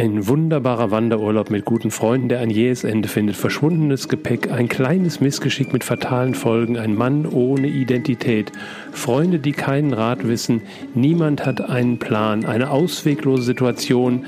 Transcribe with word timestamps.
Ein 0.00 0.26
wunderbarer 0.28 0.90
Wanderurlaub 0.90 1.50
mit 1.50 1.66
guten 1.66 1.90
Freunden, 1.90 2.30
der 2.30 2.40
ein 2.40 2.48
jähes 2.48 2.84
Ende 2.84 3.06
findet. 3.06 3.36
Verschwundenes 3.36 4.08
Gepäck, 4.08 4.50
ein 4.50 4.66
kleines 4.66 5.20
Missgeschick 5.20 5.74
mit 5.74 5.84
fatalen 5.84 6.32
Folgen, 6.32 6.78
ein 6.78 6.94
Mann 6.94 7.26
ohne 7.26 7.66
Identität. 7.66 8.50
Freunde, 8.92 9.40
die 9.40 9.52
keinen 9.52 9.92
Rat 9.92 10.26
wissen. 10.26 10.62
Niemand 10.94 11.44
hat 11.44 11.60
einen 11.60 11.98
Plan. 11.98 12.46
Eine 12.46 12.70
ausweglose 12.70 13.42
Situation. 13.42 14.24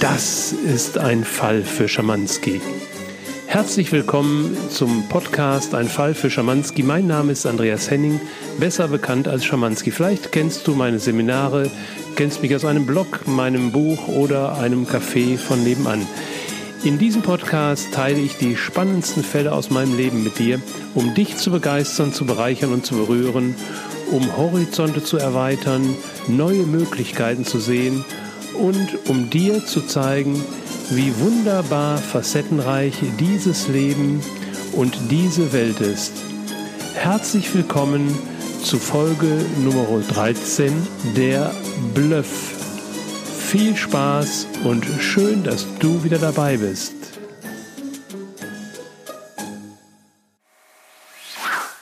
Das 0.00 0.52
ist 0.52 0.96
ein 0.96 1.22
Fall 1.22 1.60
für 1.60 1.86
Schamanski. 1.86 2.62
Herzlich 3.52 3.92
willkommen 3.92 4.56
zum 4.70 5.10
Podcast 5.10 5.74
Ein 5.74 5.86
Fall 5.86 6.14
für 6.14 6.30
Schamanski. 6.30 6.82
Mein 6.82 7.06
Name 7.06 7.32
ist 7.32 7.44
Andreas 7.44 7.90
Henning, 7.90 8.18
besser 8.58 8.88
bekannt 8.88 9.28
als 9.28 9.44
Schamanski. 9.44 9.90
Vielleicht 9.90 10.32
kennst 10.32 10.66
du 10.66 10.74
meine 10.74 10.98
Seminare, 10.98 11.70
kennst 12.16 12.40
mich 12.40 12.54
aus 12.54 12.64
einem 12.64 12.86
Blog, 12.86 13.26
meinem 13.28 13.70
Buch 13.70 14.08
oder 14.08 14.56
einem 14.56 14.86
Café 14.86 15.36
von 15.36 15.62
nebenan. 15.62 16.06
In 16.82 16.98
diesem 16.98 17.20
Podcast 17.20 17.92
teile 17.92 18.20
ich 18.20 18.38
die 18.38 18.56
spannendsten 18.56 19.22
Fälle 19.22 19.52
aus 19.52 19.68
meinem 19.68 19.98
Leben 19.98 20.24
mit 20.24 20.38
dir, 20.38 20.58
um 20.94 21.12
dich 21.12 21.36
zu 21.36 21.50
begeistern, 21.50 22.14
zu 22.14 22.24
bereichern 22.24 22.72
und 22.72 22.86
zu 22.86 22.94
berühren, 22.94 23.54
um 24.10 24.34
Horizonte 24.34 25.04
zu 25.04 25.18
erweitern, 25.18 25.94
neue 26.26 26.62
Möglichkeiten 26.62 27.44
zu 27.44 27.58
sehen 27.58 28.02
und 28.54 29.10
um 29.10 29.28
dir 29.28 29.66
zu 29.66 29.82
zeigen, 29.82 30.42
wie 30.96 31.18
wunderbar 31.20 31.96
facettenreich 31.96 32.94
dieses 33.18 33.68
Leben 33.68 34.20
und 34.72 34.94
diese 35.10 35.54
Welt 35.54 35.80
ist. 35.80 36.12
Herzlich 36.94 37.54
willkommen 37.54 38.14
zu 38.62 38.78
Folge 38.78 39.38
Nummer 39.64 39.86
13, 40.06 40.70
der 41.16 41.50
Bluff. 41.94 42.54
Viel 43.38 43.74
Spaß 43.74 44.48
und 44.64 44.84
schön, 44.84 45.42
dass 45.42 45.66
du 45.78 46.04
wieder 46.04 46.18
dabei 46.18 46.58
bist. 46.58 46.92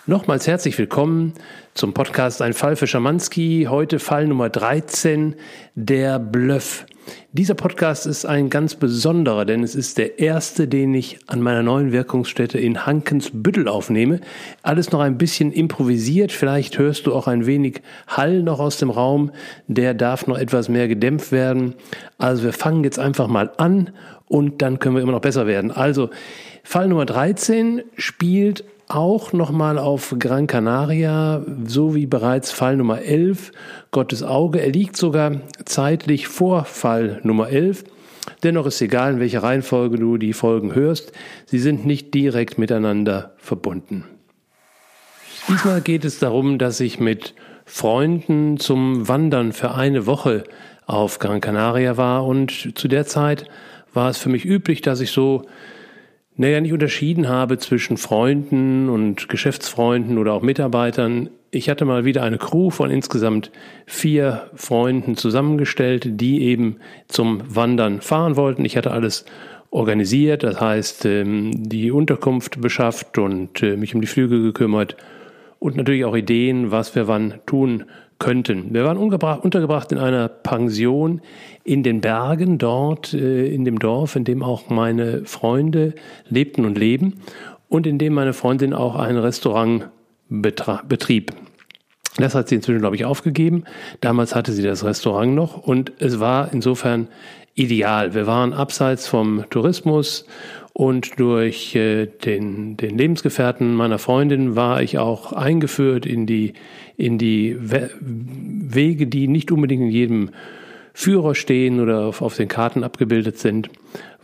Nochmals 0.06 0.46
herzlich 0.46 0.78
willkommen 0.78 1.34
zum 1.74 1.94
Podcast 1.94 2.42
Ein 2.42 2.52
Fall 2.52 2.76
für 2.76 2.86
Schamanski. 2.86 3.66
Heute 3.68 3.98
Fall 3.98 4.28
Nummer 4.28 4.50
13, 4.50 5.34
der 5.74 6.20
Bluff. 6.20 6.86
Dieser 7.32 7.54
Podcast 7.54 8.06
ist 8.06 8.24
ein 8.24 8.50
ganz 8.50 8.74
besonderer, 8.74 9.44
denn 9.44 9.62
es 9.62 9.74
ist 9.74 9.98
der 9.98 10.18
erste, 10.18 10.66
den 10.66 10.94
ich 10.94 11.18
an 11.26 11.40
meiner 11.40 11.62
neuen 11.62 11.92
Wirkungsstätte 11.92 12.58
in 12.58 12.86
Hankensbüttel 12.86 13.68
aufnehme. 13.68 14.20
Alles 14.62 14.90
noch 14.90 15.00
ein 15.00 15.18
bisschen 15.18 15.52
improvisiert. 15.52 16.32
Vielleicht 16.32 16.78
hörst 16.78 17.06
du 17.06 17.14
auch 17.14 17.26
ein 17.26 17.46
wenig 17.46 17.82
Hall 18.08 18.42
noch 18.42 18.58
aus 18.58 18.78
dem 18.78 18.90
Raum. 18.90 19.30
Der 19.68 19.94
darf 19.94 20.26
noch 20.26 20.38
etwas 20.38 20.68
mehr 20.68 20.88
gedämpft 20.88 21.32
werden. 21.32 21.74
Also 22.18 22.42
wir 22.44 22.52
fangen 22.52 22.84
jetzt 22.84 22.98
einfach 22.98 23.28
mal 23.28 23.52
an 23.56 23.90
und 24.26 24.62
dann 24.62 24.78
können 24.78 24.96
wir 24.96 25.02
immer 25.02 25.12
noch 25.12 25.20
besser 25.20 25.46
werden. 25.46 25.70
Also 25.70 26.10
Fall 26.62 26.88
Nummer 26.88 27.06
13 27.06 27.82
spielt 27.96 28.64
auch 28.90 29.32
nochmal 29.32 29.78
auf 29.78 30.14
Gran 30.18 30.46
Canaria, 30.46 31.44
so 31.64 31.94
wie 31.94 32.06
bereits 32.06 32.50
Fall 32.50 32.76
Nummer 32.76 33.00
11, 33.02 33.52
Gottes 33.90 34.22
Auge. 34.22 34.60
Er 34.60 34.70
liegt 34.70 34.96
sogar 34.96 35.40
zeitlich 35.64 36.28
vor 36.28 36.64
Fall 36.64 37.20
Nummer 37.22 37.48
11. 37.48 37.84
Dennoch 38.42 38.66
ist 38.66 38.80
egal, 38.80 39.14
in 39.14 39.20
welcher 39.20 39.42
Reihenfolge 39.42 39.98
du 39.98 40.16
die 40.16 40.32
Folgen 40.32 40.74
hörst, 40.74 41.12
sie 41.46 41.58
sind 41.58 41.86
nicht 41.86 42.14
direkt 42.14 42.58
miteinander 42.58 43.34
verbunden. 43.38 44.04
Diesmal 45.48 45.80
geht 45.80 46.04
es 46.04 46.18
darum, 46.18 46.58
dass 46.58 46.80
ich 46.80 47.00
mit 47.00 47.34
Freunden 47.64 48.58
zum 48.58 49.08
Wandern 49.08 49.52
für 49.52 49.74
eine 49.74 50.06
Woche 50.06 50.44
auf 50.86 51.18
Gran 51.18 51.40
Canaria 51.40 51.96
war 51.96 52.26
und 52.26 52.76
zu 52.76 52.88
der 52.88 53.06
Zeit 53.06 53.44
war 53.92 54.10
es 54.10 54.18
für 54.18 54.28
mich 54.28 54.44
üblich, 54.44 54.80
dass 54.80 55.00
ich 55.00 55.10
so 55.10 55.46
naja, 56.36 56.60
nicht 56.60 56.72
unterschieden 56.72 57.28
habe 57.28 57.58
zwischen 57.58 57.96
Freunden 57.96 58.88
und 58.88 59.28
Geschäftsfreunden 59.28 60.18
oder 60.18 60.32
auch 60.32 60.42
Mitarbeitern. 60.42 61.30
Ich 61.50 61.68
hatte 61.68 61.84
mal 61.84 62.04
wieder 62.04 62.22
eine 62.22 62.38
Crew 62.38 62.70
von 62.70 62.90
insgesamt 62.90 63.50
vier 63.86 64.50
Freunden 64.54 65.16
zusammengestellt, 65.16 66.20
die 66.20 66.42
eben 66.42 66.76
zum 67.08 67.42
Wandern 67.54 68.00
fahren 68.00 68.36
wollten. 68.36 68.64
Ich 68.64 68.76
hatte 68.76 68.92
alles 68.92 69.24
organisiert, 69.70 70.42
das 70.42 70.60
heißt 70.60 71.04
ähm, 71.06 71.50
die 71.54 71.90
Unterkunft 71.90 72.60
beschafft 72.60 73.18
und 73.18 73.62
äh, 73.62 73.76
mich 73.76 73.94
um 73.94 74.00
die 74.00 74.06
Flüge 74.06 74.42
gekümmert 74.42 74.96
und 75.58 75.76
natürlich 75.76 76.04
auch 76.04 76.16
Ideen, 76.16 76.70
was 76.70 76.94
wir 76.94 77.06
wann 77.06 77.34
tun 77.46 77.84
könnten. 78.20 78.72
Wir 78.72 78.84
waren 78.84 78.96
untergebracht 78.96 79.90
in 79.90 79.98
einer 79.98 80.28
Pension 80.28 81.20
in 81.64 81.82
den 81.82 82.00
Bergen, 82.00 82.58
dort 82.58 83.12
äh, 83.12 83.48
in 83.48 83.64
dem 83.64 83.80
Dorf, 83.80 84.14
in 84.14 84.22
dem 84.22 84.44
auch 84.44 84.70
meine 84.70 85.24
Freunde 85.24 85.94
lebten 86.28 86.64
und 86.64 86.78
leben 86.78 87.20
und 87.68 87.88
in 87.88 87.98
dem 87.98 88.14
meine 88.14 88.32
Freundin 88.32 88.72
auch 88.72 88.94
ein 88.94 89.16
Restaurant 89.16 89.88
betrieb. 90.28 91.32
Das 92.16 92.34
hat 92.34 92.48
sie 92.48 92.56
inzwischen, 92.56 92.80
glaube 92.80 92.96
ich, 92.96 93.04
aufgegeben. 93.04 93.64
Damals 94.00 94.34
hatte 94.34 94.52
sie 94.52 94.62
das 94.62 94.84
Restaurant 94.84 95.34
noch 95.34 95.56
und 95.56 95.92
es 95.98 96.20
war 96.20 96.52
insofern 96.52 97.08
ideal. 97.54 98.14
Wir 98.14 98.26
waren 98.26 98.52
abseits 98.52 99.06
vom 99.06 99.44
Tourismus 99.50 100.26
und 100.80 101.20
durch 101.20 101.76
äh, 101.76 102.06
den, 102.06 102.78
den 102.78 102.96
Lebensgefährten 102.96 103.74
meiner 103.74 103.98
Freundin 103.98 104.56
war 104.56 104.80
ich 104.80 104.96
auch 104.96 105.34
eingeführt 105.34 106.06
in 106.06 106.24
die, 106.24 106.54
in 106.96 107.18
die 107.18 107.54
Wege, 107.60 109.06
die 109.06 109.28
nicht 109.28 109.52
unbedingt 109.52 109.82
in 109.82 109.90
jedem 109.90 110.30
Führer 110.94 111.34
stehen 111.34 111.80
oder 111.80 112.06
auf, 112.06 112.22
auf 112.22 112.34
den 112.34 112.48
Karten 112.48 112.82
abgebildet 112.82 113.36
sind. 113.36 113.68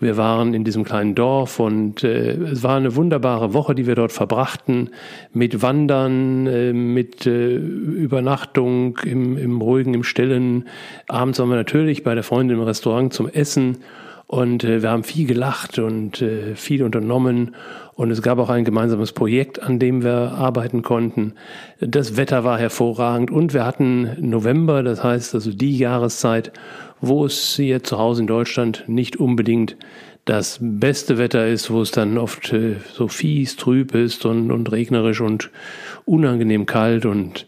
Wir 0.01 0.17
waren 0.17 0.55
in 0.55 0.65
diesem 0.65 0.83
kleinen 0.83 1.15
Dorf 1.15 1.61
und 1.61 2.03
äh, 2.03 2.31
es 2.31 2.63
war 2.63 2.79
eine 2.79 2.97
wunderbare 2.97 3.53
Woche, 3.53 3.75
die 3.75 3.87
wir 3.87 3.95
dort 3.95 4.13
verbrachten, 4.13 4.89
mit 5.35 5.61
Wandern, 5.61 6.47
äh, 6.47 6.73
mit 6.73 7.27
äh, 7.27 7.55
Übernachtung 7.55 8.99
im, 9.05 9.37
im 9.37 9.61
ruhigen, 9.61 9.93
im 9.93 10.05
stillen. 10.05 10.69
Abends 11.07 11.39
waren 11.39 11.51
wir 11.51 11.57
natürlich 11.57 12.03
bei 12.03 12.15
der 12.15 12.25
Freundin 12.25 12.57
im 12.57 12.63
Restaurant 12.63 13.13
zum 13.13 13.29
Essen 13.29 13.77
und 14.27 14.65
äh, 14.65 14.83
wir 14.83 14.91
haben 14.91 15.05
viel 15.05 15.27
gelacht 15.27 15.79
und 15.79 16.21
äh, 16.21 16.57
viel 16.57 16.83
unternommen. 16.83 17.55
Und 17.95 18.11
es 18.11 18.23
gab 18.23 18.39
auch 18.39 18.51
ein 18.51 18.65
gemeinsames 18.65 19.13
Projekt, 19.13 19.63
an 19.63 19.79
dem 19.79 20.03
wir 20.03 20.33
arbeiten 20.33 20.83
konnten. 20.83 21.35
Das 21.81 22.17
Wetter 22.17 22.45
war 22.45 22.59
hervorragend 22.59 23.31
und 23.31 23.55
wir 23.55 23.65
hatten 23.65 24.17
November, 24.19 24.83
das 24.83 25.03
heißt 25.03 25.35
also 25.35 25.53
die 25.53 25.79
Jahreszeit, 25.79 26.53
wo 27.01 27.25
es 27.25 27.57
hier 27.57 27.83
zu 27.83 27.99
Hause 27.99 28.23
in 28.23 28.27
Deutschland 28.27 28.85
nicht 28.87 29.17
unbedingt 29.17 29.77
das 30.25 30.59
beste 30.61 31.19
Wetter 31.19 31.47
ist, 31.47 31.71
wo 31.71 31.81
es 31.81 31.93
dann 31.93 32.19
oft 32.19 32.53
äh, 32.53 32.77
so 32.93 33.07
fies, 33.07 33.57
trüb 33.57 33.95
ist 33.95 34.27
und, 34.27 34.51
und 34.51 34.73
regnerisch 34.73 35.21
und 35.21 35.51
unangenehm 36.05 36.67
kalt 36.67 37.07
und 37.07 37.47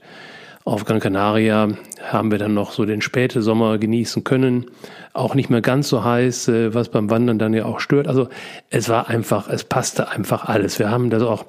auf 0.68 0.84
Gran 0.84 1.00
Canaria 1.00 1.68
haben 2.02 2.30
wir 2.30 2.38
dann 2.38 2.52
noch 2.52 2.72
so 2.72 2.84
den 2.84 3.00
späten 3.00 3.40
Sommer 3.40 3.78
genießen 3.78 4.22
können. 4.22 4.66
Auch 5.14 5.34
nicht 5.34 5.48
mehr 5.48 5.62
ganz 5.62 5.88
so 5.88 6.04
heiß, 6.04 6.48
äh, 6.48 6.74
was 6.74 6.90
beim 6.90 7.08
Wandern 7.10 7.38
dann 7.38 7.54
ja 7.54 7.64
auch 7.64 7.80
stört. 7.80 8.06
Also 8.06 8.28
es 8.68 8.90
war 8.90 9.08
einfach, 9.08 9.48
es 9.48 9.64
passte 9.64 10.10
einfach 10.10 10.44
alles. 10.44 10.78
Wir 10.78 10.90
haben 10.90 11.08
das 11.08 11.22
auch 11.22 11.46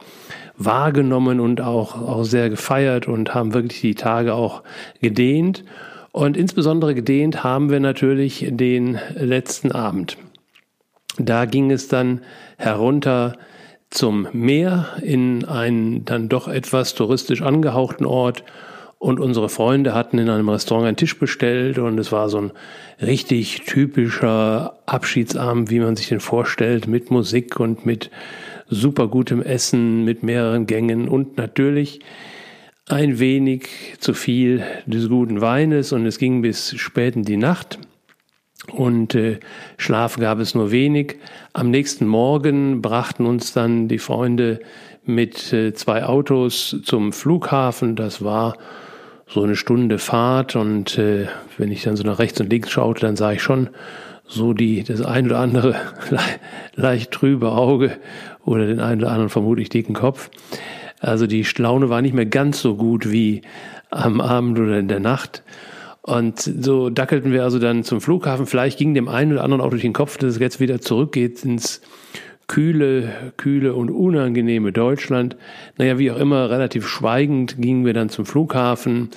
wahrgenommen 0.58 1.41
und 1.41 1.59
auch, 1.59 2.02
auch 2.02 2.24
sehr 2.24 2.50
gefeiert 2.50 3.09
und 3.09 3.34
haben 3.35 3.53
wirklich 3.53 3.81
die 3.81 3.96
Tage 3.96 4.34
auch 4.34 4.63
gedehnt. 5.02 5.66
Und 6.13 6.38
insbesondere 6.38 6.96
gedehnt 6.96 7.44
haben 7.44 7.69
wir 7.69 7.81
natürlich 7.81 8.47
den 8.50 9.00
letzten 9.16 9.74
Abend. 9.74 10.18
Da 11.18 11.44
ging 11.44 11.72
es 11.72 11.90
dann 11.90 12.22
herunter 12.58 13.34
zum 13.90 14.28
Meer 14.31 14.85
in 15.02 15.44
einen 15.44 16.06
dann 16.06 16.29
doch 16.29 16.47
etwas 16.47 16.96
touristisch 16.96 17.41
angehauchten 17.41 18.06
Ort 18.06 18.46
und 19.00 19.22
unsere 19.22 19.48
Freunde 19.48 19.94
hatten 19.94 20.20
in 20.20 20.30
einem 20.30 20.50
Restaurant 20.50 20.88
einen 20.88 20.98
Tisch 20.98 21.18
bestellt 21.18 21.80
und 21.80 21.98
es 21.98 22.12
war 22.12 22.30
so 22.30 22.40
ein 22.40 22.52
richtig 23.02 23.62
typischer 23.66 24.78
Abschiedsabend, 24.85 25.72
wie 25.72 25.79
man 25.79 25.96
sich 25.96 26.09
den 26.09 26.20
vorstellt, 26.20 26.85
mit 26.85 27.09
Musik 27.09 27.59
und 27.59 27.85
mit 27.85 28.12
super 28.68 29.08
gutem 29.08 29.41
Essen, 29.41 30.03
mit 30.03 30.22
mehreren 30.22 30.68
Gängen 30.68 31.08
und 31.08 31.38
natürlich 31.38 32.02
ein 32.88 33.20
wenig 33.20 33.70
zu 34.00 34.14
viel 34.14 34.64
des 34.85 35.08
guten 35.08 35.40
Weines 35.40 35.94
und 35.94 36.06
es 36.06 36.20
ging 36.20 36.41
bis 36.41 36.76
spät 36.78 37.16
in 37.16 37.23
die 37.23 37.38
Nacht 37.38 37.79
und 38.73 39.16
äh, 39.16 39.40
Schlaf 39.78 40.18
gab 40.18 40.40
es 40.40 40.56
nur 40.56 40.72
wenig. 40.72 41.16
Am 41.53 41.72
nächsten 41.72 42.06
Morgen 42.06 42.82
brachten 42.82 43.26
uns 43.26 43.53
dann 43.53 43.88
die 43.88 44.00
Freunde 44.00 44.59
mit 45.06 45.53
äh, 45.53 45.73
zwei 45.73 46.03
Autos 46.03 46.76
zum 46.84 47.14
Flughafen. 47.14 47.96
Das 47.96 48.23
war 48.23 48.58
so 49.29 49.43
eine 49.43 49.55
Stunde 49.55 49.99
Fahrt 49.99 50.55
und 50.55 50.97
äh, 50.97 51.28
wenn 51.58 51.72
ich 51.72 51.84
dann 51.84 51.96
so 51.96 52.03
nach 52.03 52.20
rechts 52.20 52.40
und 52.41 52.49
links 52.49 52.72
schaute, 52.72 53.02
dann 53.02 53.16
sah 53.16 53.31
ich 53.31 53.43
schon 53.43 53.70
so 54.26 54.53
die 54.53 54.84
das 54.84 55.02
ein 55.02 55.26
oder 55.26 55.40
andere 55.40 55.76
le 56.09 56.20
leicht 56.76 57.11
trübe 57.11 57.52
Auge 57.52 57.97
oder 58.46 58.66
den 58.66 58.79
einen 58.79 59.02
oder 59.02 59.11
anderen 59.11 59.29
vermutlich 59.29 59.70
dicken 59.70 59.93
Kopf. 59.93 60.29
Also 60.99 61.28
die 61.28 61.46
Laune 61.58 61.90
war 61.90 62.02
nicht 62.02 62.14
mehr 62.14 62.26
ganz 62.26 62.61
so 62.61 62.76
gut 62.76 63.09
wie 63.11 63.41
am 63.90 64.20
Abend 64.20 64.59
oder 64.59 64.79
in 64.79 64.87
der 64.87 64.99
Nacht. 64.99 65.43
Und 66.02 66.40
so 66.40 66.90
dackelten 66.90 67.32
wir 67.32 67.43
also 67.43 67.59
dann 67.59 67.84
zum 67.84 68.02
Flughafen. 68.02 68.47
Vielleicht 68.47 68.78
ging 68.79 68.93
dem 68.93 69.08
einen 69.08 69.34
oder 69.34 69.43
anderen 69.43 69.61
auch 69.61 69.70
durch 69.70 69.82
den 69.82 69.93
Kopf, 69.93 70.17
dass 70.17 70.35
es 70.35 70.40
jetzt 70.40 70.59
wieder 70.59 70.82
zurückgeht 70.82 71.43
ins 71.43 71.82
kühle, 72.49 73.31
kühle 73.37 73.73
und 73.73 73.90
unangenehme 73.90 74.73
Deutschland. 74.73 75.37
Naja, 75.78 75.97
wie 75.97 76.11
auch 76.11 76.17
immer, 76.17 76.49
relativ 76.49 76.85
schweigend 76.85 77.61
gingen 77.61 77.85
wir 77.85 77.93
dann 77.93 78.09
zum 78.09 78.25
Flughafen. 78.25 79.11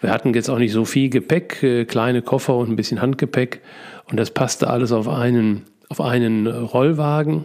Wir 0.00 0.10
hatten 0.10 0.32
jetzt 0.32 0.48
auch 0.48 0.58
nicht 0.58 0.72
so 0.72 0.86
viel 0.86 1.10
Gepäck, 1.10 1.62
äh, 1.62 1.84
kleine 1.84 2.22
Koffer 2.22 2.56
und 2.56 2.70
ein 2.70 2.76
bisschen 2.76 3.02
Handgepäck. 3.02 3.60
Und 4.08 4.18
das 4.18 4.30
passte 4.30 4.70
alles 4.70 4.92
auf 4.92 5.08
einen, 5.08 5.64
auf 5.88 6.00
einen 6.00 6.46
Rollwagen. 6.46 7.44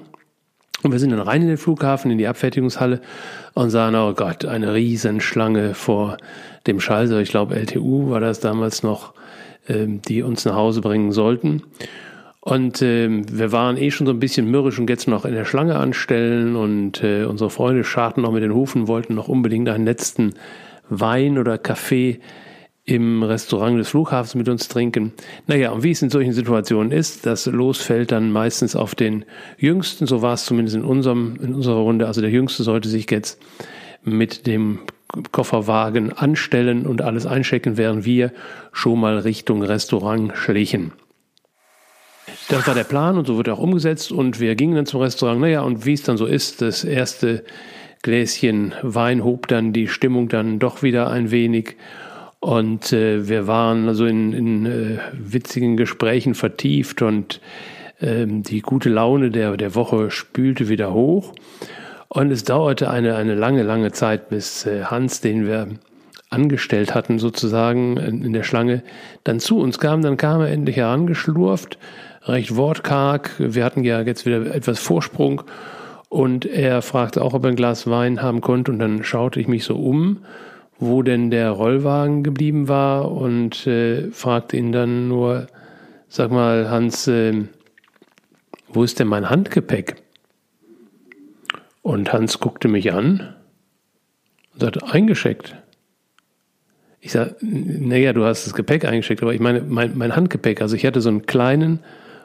Und 0.83 0.91
wir 0.91 0.99
sind 0.99 1.09
dann 1.09 1.19
rein 1.19 1.41
in 1.41 1.47
den 1.47 1.57
Flughafen, 1.57 2.11
in 2.11 2.17
die 2.17 2.27
Abfertigungshalle 2.27 3.01
und 3.53 3.71
sahen, 3.71 3.95
oh 3.95 4.13
Gott, 4.13 4.45
eine 4.45 4.73
Riesenschlange 4.73 5.73
vor 5.73 6.17
dem 6.67 6.79
Schalter. 6.79 7.19
Ich 7.19 7.29
glaube, 7.29 7.55
LTU 7.55 8.11
war 8.11 8.19
das 8.19 8.39
damals 8.39 8.83
noch, 8.83 9.13
ähm, 9.67 10.01
die 10.03 10.21
uns 10.21 10.45
nach 10.45 10.55
Hause 10.55 10.81
bringen 10.81 11.11
sollten. 11.11 11.63
Und 12.43 12.81
äh, 12.81 13.07
wir 13.31 13.51
waren 13.51 13.77
eh 13.77 13.91
schon 13.91 14.07
so 14.07 14.13
ein 14.13 14.19
bisschen 14.19 14.49
mürrisch 14.49 14.79
und 14.79 14.89
jetzt 14.89 15.07
noch 15.07 15.25
in 15.25 15.35
der 15.35 15.45
Schlange 15.45 15.77
anstellen 15.77 16.55
und 16.55 17.03
äh, 17.03 17.23
unsere 17.25 17.51
Freunde 17.51 17.83
scharten 17.83 18.23
noch 18.23 18.31
mit 18.31 18.41
den 18.41 18.53
Hufen, 18.53 18.87
wollten 18.87 19.13
noch 19.13 19.27
unbedingt 19.27 19.69
einen 19.69 19.85
letzten 19.85 20.33
Wein 20.89 21.37
oder 21.37 21.59
Kaffee 21.59 22.19
im 22.83 23.21
Restaurant 23.21 23.79
des 23.79 23.89
Flughafens 23.89 24.33
mit 24.33 24.49
uns 24.49 24.67
trinken. 24.67 25.13
Naja, 25.45 25.71
und 25.71 25.83
wie 25.83 25.91
es 25.91 26.01
in 26.01 26.09
solchen 26.09 26.33
Situationen 26.33 26.91
ist, 26.91 27.27
das 27.27 27.45
Los 27.45 27.77
fällt 27.77 28.11
dann 28.11 28.31
meistens 28.31 28.75
auf 28.75 28.95
den 28.95 29.23
Jüngsten, 29.59 30.07
so 30.07 30.23
war 30.23 30.33
es 30.33 30.45
zumindest 30.45 30.75
in, 30.75 30.83
unserem, 30.83 31.37
in 31.41 31.53
unserer 31.53 31.81
Runde. 31.81 32.07
Also 32.07 32.21
der 32.21 32.31
Jüngste 32.31 32.63
sollte 32.63 32.89
sich 32.89 33.09
jetzt 33.11 33.39
mit 34.03 34.47
dem 34.47 34.79
Kofferwagen 35.31 36.11
anstellen 36.11 36.87
und 36.87 37.03
alles 37.03 37.27
einchecken, 37.27 37.77
während 37.77 38.03
wir 38.05 38.31
schon 38.71 38.99
mal 38.99 39.19
Richtung 39.19 39.61
Restaurant 39.61 40.35
schlichen. 40.35 40.91
Das 42.51 42.67
war 42.67 42.75
der 42.75 42.83
Plan 42.83 43.17
und 43.17 43.25
so 43.25 43.37
wird 43.37 43.47
er 43.47 43.53
auch 43.53 43.59
umgesetzt 43.59 44.11
und 44.11 44.41
wir 44.41 44.55
gingen 44.55 44.75
dann 44.75 44.85
zum 44.85 44.99
Restaurant. 44.99 45.39
Naja, 45.39 45.61
und 45.61 45.85
wie 45.85 45.93
es 45.93 46.03
dann 46.03 46.17
so 46.17 46.25
ist, 46.25 46.61
das 46.61 46.83
erste 46.83 47.45
Gläschen 48.01 48.75
Wein 48.81 49.23
hob 49.23 49.47
dann 49.47 49.71
die 49.71 49.87
Stimmung 49.87 50.27
dann 50.27 50.59
doch 50.59 50.83
wieder 50.83 51.09
ein 51.09 51.31
wenig 51.31 51.77
und 52.41 52.91
äh, 52.91 53.29
wir 53.29 53.47
waren 53.47 53.87
also 53.87 54.05
in, 54.05 54.33
in 54.33 54.65
äh, 54.65 54.97
witzigen 55.13 55.77
Gesprächen 55.77 56.35
vertieft 56.35 57.01
und 57.01 57.39
äh, 58.01 58.25
die 58.27 58.59
gute 58.59 58.89
Laune 58.89 59.31
der, 59.31 59.55
der 59.55 59.73
Woche 59.73 60.11
spülte 60.11 60.67
wieder 60.67 60.93
hoch. 60.93 61.33
Und 62.09 62.31
es 62.31 62.43
dauerte 62.43 62.89
eine, 62.89 63.15
eine 63.15 63.35
lange, 63.35 63.63
lange 63.63 63.93
Zeit, 63.93 64.27
bis 64.27 64.65
äh, 64.65 64.83
Hans, 64.83 65.21
den 65.21 65.47
wir 65.47 65.69
angestellt 66.29 66.93
hatten, 66.95 67.17
sozusagen 67.17 67.95
in, 67.95 68.25
in 68.25 68.33
der 68.33 68.43
Schlange, 68.43 68.83
dann 69.23 69.39
zu 69.39 69.59
uns 69.59 69.79
kam. 69.79 70.01
Dann 70.01 70.17
kam 70.17 70.41
er 70.41 70.49
endlich 70.49 70.75
herangeschlurft, 70.75 71.77
recht 72.23 72.55
wortkarg. 72.55 73.31
Wir 73.39 73.65
hatten 73.65 73.83
ja 73.83 74.01
jetzt 74.01 74.25
wieder 74.25 74.53
etwas 74.53 74.79
Vorsprung. 74.79 75.43
Und 76.09 76.45
er 76.45 76.81
fragte 76.81 77.21
auch, 77.23 77.33
ob 77.33 77.45
er 77.45 77.51
ein 77.51 77.55
Glas 77.55 77.87
Wein 77.87 78.21
haben 78.21 78.41
konnte. 78.41 78.71
Und 78.71 78.79
dann 78.79 79.03
schaute 79.03 79.39
ich 79.39 79.47
mich 79.47 79.63
so 79.63 79.77
um, 79.77 80.25
wo 80.77 81.03
denn 81.03 81.31
der 81.31 81.51
Rollwagen 81.51 82.23
geblieben 82.23 82.67
war 82.67 83.11
und 83.11 83.65
äh, 83.67 84.11
fragte 84.11 84.57
ihn 84.57 84.71
dann 84.71 85.07
nur, 85.07 85.47
sag 86.09 86.31
mal, 86.31 86.69
Hans, 86.69 87.07
äh, 87.07 87.45
wo 88.67 88.83
ist 88.83 88.99
denn 88.99 89.07
mein 89.07 89.29
Handgepäck? 89.29 90.01
Und 91.81 92.11
Hans 92.13 92.39
guckte 92.39 92.67
mich 92.67 92.91
an 92.91 93.35
und 94.53 94.59
sagte, 94.59 94.85
eingeschickt. 94.85 95.55
Ich 96.99 97.13
sage, 97.13 97.35
naja, 97.41 98.13
du 98.13 98.25
hast 98.25 98.45
das 98.45 98.53
Gepäck 98.53 98.85
eingeschickt, 98.85 99.23
aber 99.23 99.33
ich 99.33 99.39
meine, 99.39 99.61
mein, 99.61 99.97
mein 99.97 100.15
Handgepäck, 100.15 100.61
also 100.61 100.75
ich 100.75 100.85
hatte 100.85 101.01
so 101.01 101.09
einen 101.09 101.25
kleinen 101.25 101.79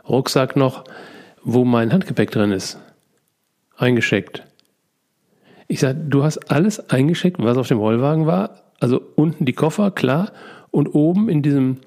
Rucksack 0.09 0.57
noch, 0.57 0.85
wo 1.43 1.65
mein 1.65 1.93
Handgepäck 1.93 2.31
drin 2.31 2.53
ist. 2.53 2.79
Eingeschickt. 3.77 4.45
Ich 5.69 5.81
sage, 5.81 5.99
du 5.99 6.23
hast 6.23 6.51
alles 6.51 6.91
eingeschickt, 6.91 7.39
was 7.39 7.57
auf 7.57 7.69
dem 7.69 7.79
Rollwagen 7.79 8.27
war. 8.27 8.63
Also 8.79 9.01
unten 9.17 9.45
die 9.45 9.53
Koffer, 9.53 9.91
klar. 9.91 10.33
Und 10.71 10.89
oben 10.95 11.29
in 11.29 11.43
diesem, 11.43 11.79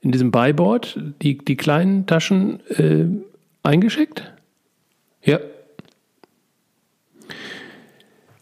in 0.00 0.12
diesem 0.12 0.30
Beiboard 0.30 0.98
die, 1.22 1.38
die 1.38 1.56
kleinen 1.56 2.06
Taschen 2.06 2.60
äh, 2.70 3.06
eingeschickt? 3.62 4.32
Ja. 5.22 5.38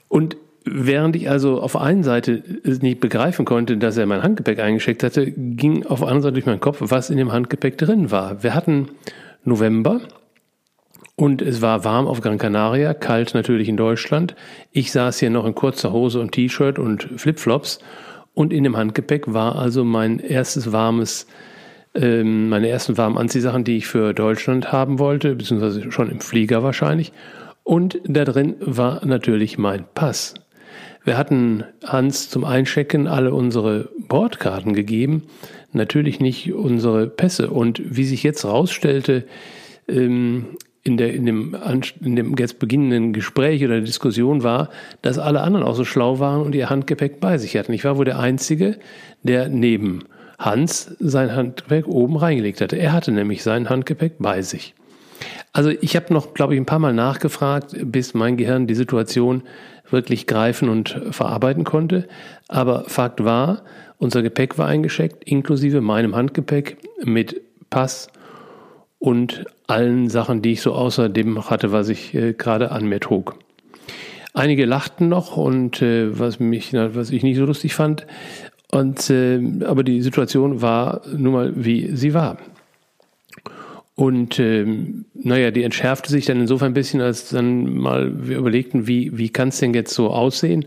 Und 0.08 0.36
Während 0.74 1.16
ich 1.16 1.28
also 1.28 1.60
auf 1.60 1.76
einen 1.76 2.02
Seite 2.02 2.42
nicht 2.64 3.00
begreifen 3.00 3.44
konnte, 3.44 3.76
dass 3.76 3.98
er 3.98 4.06
mein 4.06 4.22
Handgepäck 4.22 4.58
eingeschickt 4.58 5.02
hatte, 5.02 5.30
ging 5.30 5.84
auf 5.84 5.98
der 5.98 6.08
anderen 6.08 6.22
Seite 6.22 6.34
durch 6.34 6.46
meinen 6.46 6.60
Kopf, 6.60 6.78
was 6.80 7.10
in 7.10 7.18
dem 7.18 7.30
Handgepäck 7.30 7.76
drin 7.76 8.10
war. 8.10 8.42
Wir 8.42 8.54
hatten 8.54 8.88
November 9.44 10.00
und 11.14 11.42
es 11.42 11.60
war 11.60 11.84
warm 11.84 12.06
auf 12.06 12.22
Gran 12.22 12.38
Canaria, 12.38 12.94
kalt 12.94 13.34
natürlich 13.34 13.68
in 13.68 13.76
Deutschland. 13.76 14.34
Ich 14.70 14.92
saß 14.92 15.18
hier 15.18 15.28
noch 15.28 15.44
in 15.44 15.54
kurzer 15.54 15.92
Hose 15.92 16.20
und 16.20 16.32
T-Shirt 16.32 16.78
und 16.78 17.06
Flipflops 17.16 17.78
und 18.32 18.50
in 18.50 18.64
dem 18.64 18.78
Handgepäck 18.78 19.30
war 19.34 19.56
also 19.56 19.84
mein 19.84 20.20
erstes 20.20 20.72
warmes 20.72 21.26
ähm, 21.94 22.48
meine 22.48 22.68
ersten 22.68 22.96
warmen 22.96 23.18
Anziehsachen, 23.18 23.64
die 23.64 23.76
ich 23.76 23.86
für 23.86 24.14
Deutschland 24.14 24.72
haben 24.72 24.98
wollte, 24.98 25.34
beziehungsweise 25.34 25.92
schon 25.92 26.10
im 26.10 26.20
Flieger 26.20 26.62
wahrscheinlich. 26.62 27.12
Und 27.62 28.00
da 28.04 28.24
drin 28.24 28.54
war 28.60 29.04
natürlich 29.04 29.58
mein 29.58 29.84
Pass. 29.94 30.34
Wir 31.04 31.18
hatten 31.18 31.64
Hans 31.84 32.30
zum 32.30 32.44
Einchecken 32.44 33.08
alle 33.08 33.34
unsere 33.34 33.88
Bordkarten 34.08 34.72
gegeben, 34.72 35.24
natürlich 35.72 36.20
nicht 36.20 36.52
unsere 36.52 37.08
Pässe. 37.08 37.50
Und 37.50 37.82
wie 37.84 38.04
sich 38.04 38.22
jetzt 38.22 38.44
rausstellte, 38.44 39.24
ähm, 39.88 40.56
in, 40.84 40.96
der, 40.96 41.14
in, 41.14 41.26
dem, 41.26 41.56
in 42.00 42.16
dem 42.16 42.36
jetzt 42.36 42.58
beginnenden 42.58 43.12
Gespräch 43.12 43.64
oder 43.64 43.80
Diskussion 43.80 44.42
war, 44.42 44.68
dass 45.00 45.18
alle 45.18 45.40
anderen 45.42 45.64
auch 45.64 45.76
so 45.76 45.84
schlau 45.84 46.18
waren 46.18 46.42
und 46.42 46.54
ihr 46.54 46.70
Handgepäck 46.70 47.20
bei 47.20 47.38
sich 47.38 47.56
hatten. 47.56 47.72
Ich 47.72 47.84
war 47.84 47.96
wohl 47.98 48.04
der 48.04 48.18
Einzige, 48.18 48.78
der 49.22 49.48
neben 49.48 50.04
Hans 50.38 50.96
sein 50.98 51.34
Handgepäck 51.36 51.86
oben 51.86 52.16
reingelegt 52.16 52.60
hatte. 52.60 52.76
Er 52.76 52.92
hatte 52.92 53.12
nämlich 53.12 53.44
sein 53.44 53.68
Handgepäck 53.68 54.14
bei 54.18 54.42
sich. 54.42 54.74
Also 55.52 55.70
ich 55.70 55.96
habe 55.96 56.12
noch, 56.12 56.34
glaube 56.34 56.54
ich, 56.54 56.60
ein 56.60 56.66
paar 56.66 56.78
Mal 56.78 56.94
nachgefragt, 56.94 57.76
bis 57.82 58.14
mein 58.14 58.36
Gehirn 58.36 58.66
die 58.66 58.74
Situation 58.74 59.42
wirklich 59.90 60.26
greifen 60.26 60.68
und 60.68 61.00
verarbeiten 61.10 61.64
konnte. 61.64 62.08
Aber 62.48 62.84
Fakt 62.84 63.24
war, 63.24 63.62
unser 63.98 64.22
Gepäck 64.22 64.58
war 64.58 64.66
eingeschickt, 64.66 65.24
inklusive 65.24 65.80
meinem 65.80 66.16
Handgepäck 66.16 66.78
mit 67.04 67.40
Pass 67.70 68.08
und 68.98 69.44
allen 69.66 70.08
Sachen, 70.08 70.42
die 70.42 70.52
ich 70.52 70.62
so 70.62 70.72
außerdem 70.72 71.50
hatte, 71.50 71.72
was 71.72 71.88
ich 71.88 72.14
äh, 72.14 72.32
gerade 72.32 72.70
an 72.70 72.86
mir 72.86 73.00
trug. 73.00 73.36
Einige 74.34 74.64
lachten 74.64 75.08
noch 75.08 75.36
und 75.36 75.82
äh, 75.82 76.18
was 76.18 76.40
mich, 76.40 76.72
was 76.72 77.10
ich 77.10 77.22
nicht 77.22 77.36
so 77.36 77.44
lustig 77.44 77.74
fand. 77.74 78.06
Und 78.70 79.10
äh, 79.10 79.40
aber 79.64 79.84
die 79.84 80.00
Situation 80.00 80.62
war 80.62 81.02
nun 81.14 81.32
mal, 81.32 81.52
wie 81.54 81.94
sie 81.94 82.14
war. 82.14 82.38
Und 83.94 84.38
ähm, 84.38 85.04
naja, 85.14 85.50
die 85.50 85.62
entschärfte 85.62 86.10
sich 86.10 86.24
dann 86.24 86.40
insofern 86.40 86.70
ein 86.70 86.74
bisschen, 86.74 87.00
als 87.00 87.28
dann 87.28 87.76
mal 87.76 88.26
wir 88.26 88.38
überlegten, 88.38 88.86
wie, 88.86 89.16
wie 89.16 89.28
kann 89.28 89.48
es 89.48 89.58
denn 89.58 89.74
jetzt 89.74 89.92
so 89.92 90.10
aussehen? 90.10 90.64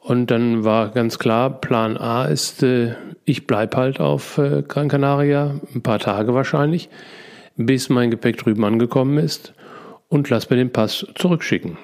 Und 0.00 0.30
dann 0.30 0.62
war 0.62 0.90
ganz 0.90 1.18
klar, 1.18 1.60
Plan 1.60 1.96
A 1.96 2.26
ist, 2.26 2.62
äh, 2.62 2.94
ich 3.24 3.48
bleib 3.48 3.74
halt 3.74 3.98
auf 3.98 4.38
äh, 4.38 4.62
Gran 4.66 4.88
Canaria, 4.88 5.60
ein 5.74 5.82
paar 5.82 5.98
Tage 5.98 6.32
wahrscheinlich, 6.34 6.88
bis 7.56 7.88
mein 7.88 8.12
Gepäck 8.12 8.36
drüben 8.36 8.64
angekommen 8.64 9.18
ist 9.18 9.52
und 10.08 10.30
lass 10.30 10.48
mir 10.48 10.56
den 10.56 10.70
Pass 10.70 11.04
zurückschicken. 11.16 11.76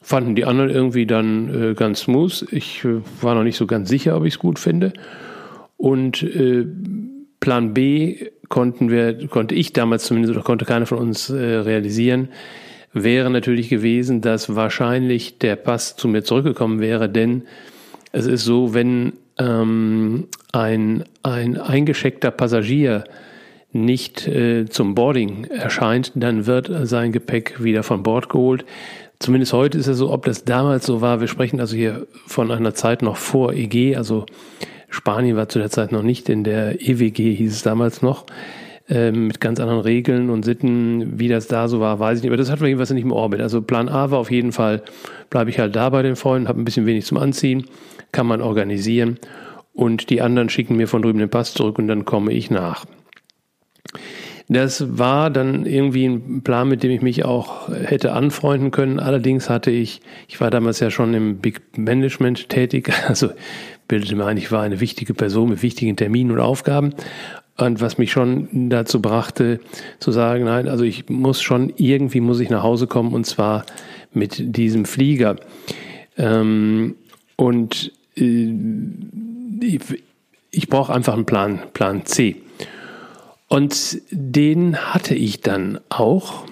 Fanden 0.00 0.34
die 0.34 0.46
anderen 0.46 0.70
irgendwie 0.70 1.04
dann 1.04 1.72
äh, 1.72 1.74
ganz 1.74 2.00
smooth. 2.00 2.46
Ich 2.50 2.82
äh, 2.86 3.02
war 3.20 3.34
noch 3.34 3.44
nicht 3.44 3.58
so 3.58 3.66
ganz 3.66 3.90
sicher, 3.90 4.16
ob 4.16 4.24
ich 4.24 4.34
es 4.34 4.38
gut 4.38 4.58
finde. 4.58 4.94
Und 5.76 6.22
äh, 6.22 6.66
Plan 7.40 7.74
B 7.74 8.30
konnten 8.50 8.90
wir, 8.90 9.28
konnte 9.28 9.54
ich 9.54 9.72
damals 9.72 10.04
zumindest 10.04 10.34
oder 10.34 10.44
konnte 10.44 10.66
keiner 10.66 10.84
von 10.84 10.98
uns 10.98 11.30
äh, 11.30 11.36
realisieren, 11.36 12.28
wäre 12.92 13.30
natürlich 13.30 13.70
gewesen, 13.70 14.20
dass 14.20 14.54
wahrscheinlich 14.54 15.38
der 15.38 15.56
Pass 15.56 15.96
zu 15.96 16.08
mir 16.08 16.22
zurückgekommen 16.24 16.80
wäre, 16.80 17.08
denn 17.08 17.44
es 18.12 18.26
ist 18.26 18.44
so, 18.44 18.74
wenn 18.74 19.14
ähm, 19.38 20.26
ein, 20.52 21.04
ein 21.22 21.56
eingescheckter 21.56 22.32
Passagier 22.32 23.04
nicht 23.72 24.26
äh, 24.26 24.66
zum 24.68 24.96
Boarding 24.96 25.44
erscheint, 25.44 26.10
dann 26.16 26.46
wird 26.46 26.70
sein 26.88 27.12
Gepäck 27.12 27.62
wieder 27.62 27.84
von 27.84 28.02
Bord 28.02 28.28
geholt. 28.28 28.64
Zumindest 29.20 29.52
heute 29.52 29.78
ist 29.78 29.86
es 29.86 29.98
so, 29.98 30.10
ob 30.10 30.24
das 30.24 30.44
damals 30.44 30.86
so 30.86 31.00
war. 31.00 31.20
Wir 31.20 31.28
sprechen 31.28 31.60
also 31.60 31.76
hier 31.76 32.08
von 32.26 32.50
einer 32.50 32.74
Zeit 32.74 33.02
noch 33.02 33.16
vor 33.16 33.52
EG, 33.52 33.94
also 33.94 34.26
Spanien 34.90 35.36
war 35.36 35.48
zu 35.48 35.58
der 35.58 35.70
Zeit 35.70 35.92
noch 35.92 36.02
nicht 36.02 36.28
in 36.28 36.44
der 36.44 36.80
EWG, 36.80 37.34
hieß 37.34 37.52
es 37.52 37.62
damals 37.62 38.02
noch, 38.02 38.26
ähm, 38.88 39.28
mit 39.28 39.40
ganz 39.40 39.60
anderen 39.60 39.80
Regeln 39.80 40.30
und 40.30 40.44
Sitten. 40.44 41.18
Wie 41.18 41.28
das 41.28 41.46
da 41.46 41.68
so 41.68 41.80
war, 41.80 41.98
weiß 42.00 42.18
ich 42.18 42.22
nicht. 42.24 42.30
Aber 42.30 42.36
das 42.36 42.50
hatten 42.50 42.60
wir 42.60 42.68
jedenfalls 42.68 42.90
nicht 42.90 43.04
im 43.04 43.12
Orbit. 43.12 43.40
Also 43.40 43.62
Plan 43.62 43.88
A 43.88 44.10
war 44.10 44.18
auf 44.18 44.30
jeden 44.30 44.52
Fall, 44.52 44.82
bleibe 45.30 45.50
ich 45.50 45.58
halt 45.58 45.76
da 45.76 45.88
bei 45.90 46.02
den 46.02 46.16
Freunden, 46.16 46.48
habe 46.48 46.60
ein 46.60 46.64
bisschen 46.64 46.86
wenig 46.86 47.06
zum 47.06 47.18
Anziehen, 47.18 47.66
kann 48.12 48.26
man 48.26 48.42
organisieren. 48.42 49.18
und 49.72 50.10
die 50.10 50.20
anderen 50.20 50.48
schicken 50.48 50.76
mir 50.76 50.88
von 50.88 51.00
drüben 51.00 51.20
den 51.20 51.30
Pass 51.30 51.54
zurück 51.54 51.78
und 51.78 51.86
dann 51.88 52.04
komme 52.04 52.32
ich 52.32 52.50
nach. 52.50 52.84
Das 54.48 54.98
war 54.98 55.30
dann 55.30 55.64
irgendwie 55.64 56.06
ein 56.06 56.42
Plan, 56.42 56.68
mit 56.68 56.82
dem 56.82 56.90
ich 56.90 57.02
mich 57.02 57.24
auch 57.24 57.68
hätte 57.68 58.12
anfreunden 58.12 58.72
können. 58.72 58.98
Allerdings 58.98 59.48
hatte 59.48 59.70
ich, 59.70 60.00
ich 60.26 60.40
war 60.40 60.50
damals 60.50 60.80
ja 60.80 60.90
schon 60.90 61.14
im 61.14 61.38
Big 61.38 61.62
Management 61.78 62.48
tätig, 62.48 62.92
also 63.06 63.30
bildete 63.90 64.14
mir 64.14 64.24
ein, 64.24 64.36
ich 64.36 64.52
war 64.52 64.62
eine 64.62 64.78
wichtige 64.78 65.14
Person 65.14 65.50
mit 65.50 65.64
wichtigen 65.64 65.96
Terminen 65.96 66.30
und 66.30 66.38
Aufgaben. 66.38 66.94
Und 67.56 67.80
was 67.80 67.98
mich 67.98 68.12
schon 68.12 68.70
dazu 68.70 69.02
brachte, 69.02 69.58
zu 69.98 70.12
sagen, 70.12 70.44
nein, 70.44 70.68
also 70.68 70.84
ich 70.84 71.08
muss 71.08 71.42
schon, 71.42 71.72
irgendwie 71.76 72.20
muss 72.20 72.38
ich 72.38 72.50
nach 72.50 72.62
Hause 72.62 72.86
kommen 72.86 73.12
und 73.12 73.26
zwar 73.26 73.66
mit 74.12 74.56
diesem 74.56 74.84
Flieger. 74.84 75.36
Ähm, 76.16 76.94
und 77.34 77.90
äh, 78.16 78.54
ich, 79.60 79.80
ich 80.52 80.68
brauche 80.68 80.94
einfach 80.94 81.14
einen 81.14 81.26
Plan, 81.26 81.58
Plan 81.74 82.06
C. 82.06 82.36
Und 83.48 84.00
den 84.12 84.76
hatte 84.76 85.16
ich 85.16 85.40
dann 85.40 85.80
auch. 85.88 86.44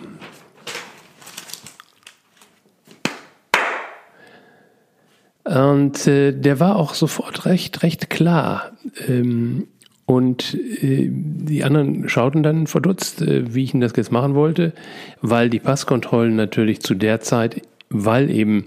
Und 5.48 6.06
äh, 6.06 6.32
der 6.32 6.60
war 6.60 6.76
auch 6.76 6.92
sofort 6.92 7.46
recht, 7.46 7.82
recht 7.82 8.10
klar. 8.10 8.72
Ähm, 9.08 9.66
und 10.04 10.54
äh, 10.82 11.08
die 11.10 11.64
anderen 11.64 12.08
schauten 12.08 12.42
dann 12.42 12.66
verdutzt, 12.66 13.22
äh, 13.22 13.54
wie 13.54 13.64
ich 13.64 13.72
denn 13.72 13.80
das 13.80 13.92
jetzt 13.96 14.12
machen 14.12 14.34
wollte, 14.34 14.72
weil 15.22 15.48
die 15.48 15.58
Passkontrollen 15.58 16.36
natürlich 16.36 16.80
zu 16.80 16.94
der 16.94 17.20
Zeit, 17.20 17.62
weil 17.88 18.30
eben 18.30 18.66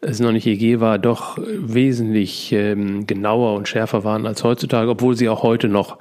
es 0.00 0.20
noch 0.20 0.32
nicht 0.32 0.46
EG 0.46 0.78
war, 0.80 0.98
doch 0.98 1.38
wesentlich 1.38 2.52
ähm, 2.52 3.06
genauer 3.06 3.54
und 3.54 3.68
schärfer 3.68 4.04
waren 4.04 4.26
als 4.26 4.44
heutzutage, 4.44 4.90
obwohl 4.90 5.16
sie 5.16 5.28
auch 5.28 5.42
heute 5.42 5.68
noch 5.68 5.98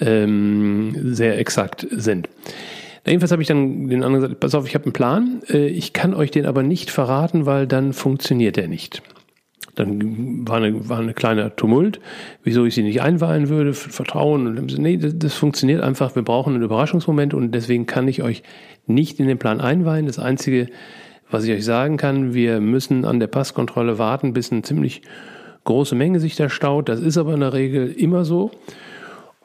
ähm, 0.00 1.14
sehr 1.14 1.38
exakt 1.38 1.86
sind. 1.90 2.28
Jedenfalls 3.06 3.32
habe 3.32 3.42
ich 3.42 3.48
dann 3.48 3.88
den 3.88 4.02
anderen 4.02 4.22
gesagt, 4.22 4.40
pass 4.40 4.54
auf, 4.54 4.66
ich 4.66 4.74
habe 4.74 4.86
einen 4.86 4.92
Plan, 4.92 5.42
äh, 5.48 5.66
ich 5.66 5.92
kann 5.92 6.14
euch 6.14 6.30
den 6.30 6.46
aber 6.46 6.62
nicht 6.62 6.90
verraten, 6.90 7.46
weil 7.46 7.66
dann 7.66 7.92
funktioniert 7.92 8.58
er 8.58 8.66
nicht. 8.66 9.02
Dann 9.74 10.46
war 10.46 10.58
eine, 10.58 10.88
war 10.88 10.98
eine 10.98 11.14
kleine 11.14 11.54
Tumult, 11.56 12.00
wieso 12.42 12.64
ich 12.64 12.74
sie 12.74 12.82
nicht 12.82 13.02
einweihen 13.02 13.48
würde, 13.48 13.74
Vertrauen. 13.74 14.46
Und 14.46 14.66
gesagt, 14.66 14.82
nee, 14.82 14.96
das, 14.96 15.18
das 15.18 15.34
funktioniert 15.34 15.82
einfach, 15.82 16.14
wir 16.14 16.22
brauchen 16.22 16.54
einen 16.54 16.62
Überraschungsmoment 16.62 17.34
und 17.34 17.52
deswegen 17.52 17.86
kann 17.86 18.08
ich 18.08 18.22
euch 18.22 18.42
nicht 18.86 19.18
in 19.20 19.26
den 19.26 19.38
Plan 19.38 19.60
einweihen. 19.60 20.06
Das 20.06 20.18
Einzige, 20.18 20.68
was 21.30 21.44
ich 21.44 21.52
euch 21.52 21.64
sagen 21.64 21.96
kann, 21.96 22.34
wir 22.34 22.60
müssen 22.60 23.04
an 23.04 23.20
der 23.20 23.26
Passkontrolle 23.26 23.98
warten, 23.98 24.32
bis 24.32 24.52
eine 24.52 24.62
ziemlich 24.62 25.02
große 25.64 25.94
Menge 25.94 26.20
sich 26.20 26.36
da 26.36 26.48
staut. 26.48 26.88
Das 26.88 27.00
ist 27.00 27.18
aber 27.18 27.34
in 27.34 27.40
der 27.40 27.52
Regel 27.52 27.90
immer 27.90 28.24
so. 28.24 28.50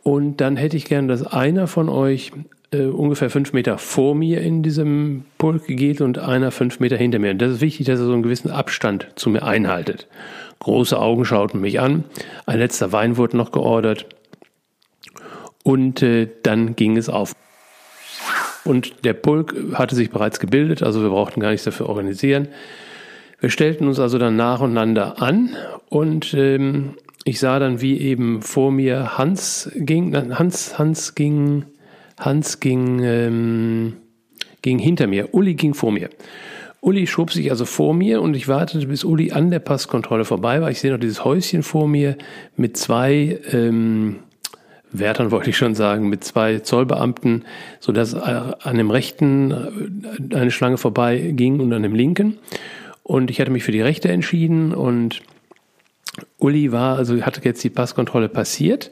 Und 0.04 0.42
dann 0.42 0.58
hätte 0.58 0.78
ich 0.78 0.86
gern, 0.86 1.08
dass 1.08 1.26
einer 1.26 1.68
von 1.68 1.90
euch 1.90 2.32
äh, 2.72 2.86
ungefähr 2.86 3.30
fünf 3.30 3.54
Meter 3.54 3.78
vor 3.78 4.16
mir 4.16 4.42
in 4.42 4.64
diesem 4.64 5.26
Pulk 5.38 5.68
geht 5.68 6.02
und 6.02 6.20
einer 6.20 6.52
fünf 6.52 6.80
Meter 6.80 6.98
hinter 6.98 7.20
mir. 7.20 7.32
Und 7.32 7.42
das 7.42 7.54
ist 7.54 7.62
wichtig, 7.62 7.88
dass 7.88 8.00
er 8.00 8.06
so 8.06 8.14
einen 8.14 8.24
gewissen 8.24 8.52
Abstand 8.52 9.08
zu 9.16 9.30
mir 9.30 9.44
einhaltet. 9.44 10.08
Große 10.60 11.00
Augen 11.00 11.26
schauten 11.26 11.62
mich 11.62 11.80
an. 11.80 12.04
Ein 12.46 12.60
letzter 12.60 12.92
Wein 12.92 13.18
wurde 13.18 13.38
noch 13.38 13.52
geordert. 13.52 14.06
Und 15.64 16.04
äh, 16.04 16.28
dann 16.44 16.76
ging 16.76 16.98
es 16.98 17.10
auf. 17.10 17.34
Und 18.66 19.06
der 19.06 19.14
Pulk 19.14 19.56
hatte 19.74 19.96
sich 19.96 20.12
bereits 20.12 20.40
gebildet, 20.40 20.84
also 20.84 21.02
wir 21.02 21.10
brauchten 21.10 21.40
gar 21.40 21.52
nichts 21.52 21.64
dafür 21.64 21.88
organisieren. 21.88 22.50
Wir 23.40 23.50
stellten 23.50 23.88
uns 23.88 24.00
also 24.00 24.18
dann 24.18 24.36
nacheinander 24.36 25.22
an 25.22 25.56
und 25.88 26.34
ähm, 26.34 26.96
ich 27.24 27.40
sah 27.40 27.58
dann, 27.60 27.82
wie 27.82 28.00
eben 28.00 28.42
vor 28.42 28.72
mir 28.72 29.18
Hans 29.18 29.72
ging, 29.76 30.16
Hans, 30.38 30.78
Hans 30.78 31.16
ging, 31.16 31.66
Hans 32.20 32.60
ging, 32.60 33.00
ähm, 33.02 33.94
ging 34.62 34.78
hinter 34.78 35.08
mir, 35.08 35.34
Uli 35.34 35.56
ging 35.56 35.74
vor 35.74 35.92
mir. 35.92 36.10
Uli 36.82 37.08
schob 37.08 37.32
sich 37.32 37.50
also 37.52 37.66
vor 37.66 37.94
mir 37.94 38.22
und 38.22 38.36
ich 38.36 38.48
wartete, 38.48 38.88
bis 38.88 39.04
Uli 39.04 39.32
an 39.32 39.52
der 39.52 39.60
Passkontrolle 39.60 40.24
vorbei 40.24 40.62
war. 40.62 40.72
Ich 40.72 40.80
sehe 40.80 40.92
noch 40.92 41.00
dieses 41.00 41.26
Häuschen 41.26 41.64
vor 41.64 41.88
mir 41.88 42.18
mit 42.56 42.78
zwei 42.78 43.40
ähm, 43.52 44.18
Wärtern, 44.92 45.32
wollte 45.32 45.50
ich 45.50 45.58
schon 45.58 45.76
sagen, 45.76 46.10
mit 46.10 46.24
zwei 46.24 46.60
Zollbeamten, 46.60 47.44
sodass 47.80 48.14
an 48.16 48.78
dem 48.78 48.92
rechten 48.92 49.52
äh, 49.52 50.36
eine 50.36 50.52
Schlange 50.52 50.78
vorbei 50.78 51.34
ging 51.36 51.60
und 51.60 51.74
an 51.74 51.84
dem 51.84 51.96
linken. 51.96 52.38
Und 53.04 53.30
ich 53.30 53.42
hatte 53.42 53.52
mich 53.52 53.64
für 53.64 53.72
die 53.72 53.82
rechte 53.82 54.10
entschieden 54.10 54.74
und 54.74 55.22
Uli 56.38 56.72
war, 56.72 56.98
also 56.98 57.22
hatte 57.22 57.42
jetzt 57.44 57.64
die 57.64 57.70
Passkontrolle 57.70 58.30
passiert. 58.30 58.92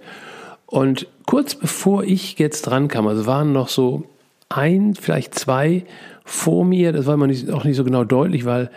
Und 0.68 1.08
kurz 1.26 1.56
bevor 1.56 2.04
ich 2.04 2.38
jetzt 2.38 2.64
dran 2.64 2.90
kam, 2.90 3.08
also 3.08 3.26
waren 3.26 3.54
noch 3.54 3.70
so 3.70 4.04
ein, 4.50 4.96
vielleicht 4.96 5.34
zwei 5.34 5.86
vor 6.24 6.66
mir, 6.66 6.92
das 6.92 7.06
war 7.06 7.18
nicht, 7.26 7.50
auch 7.50 7.64
nicht 7.64 7.78
so 7.78 7.84
genau 7.84 8.04
deutlich, 8.04 8.46
weil 8.46 8.70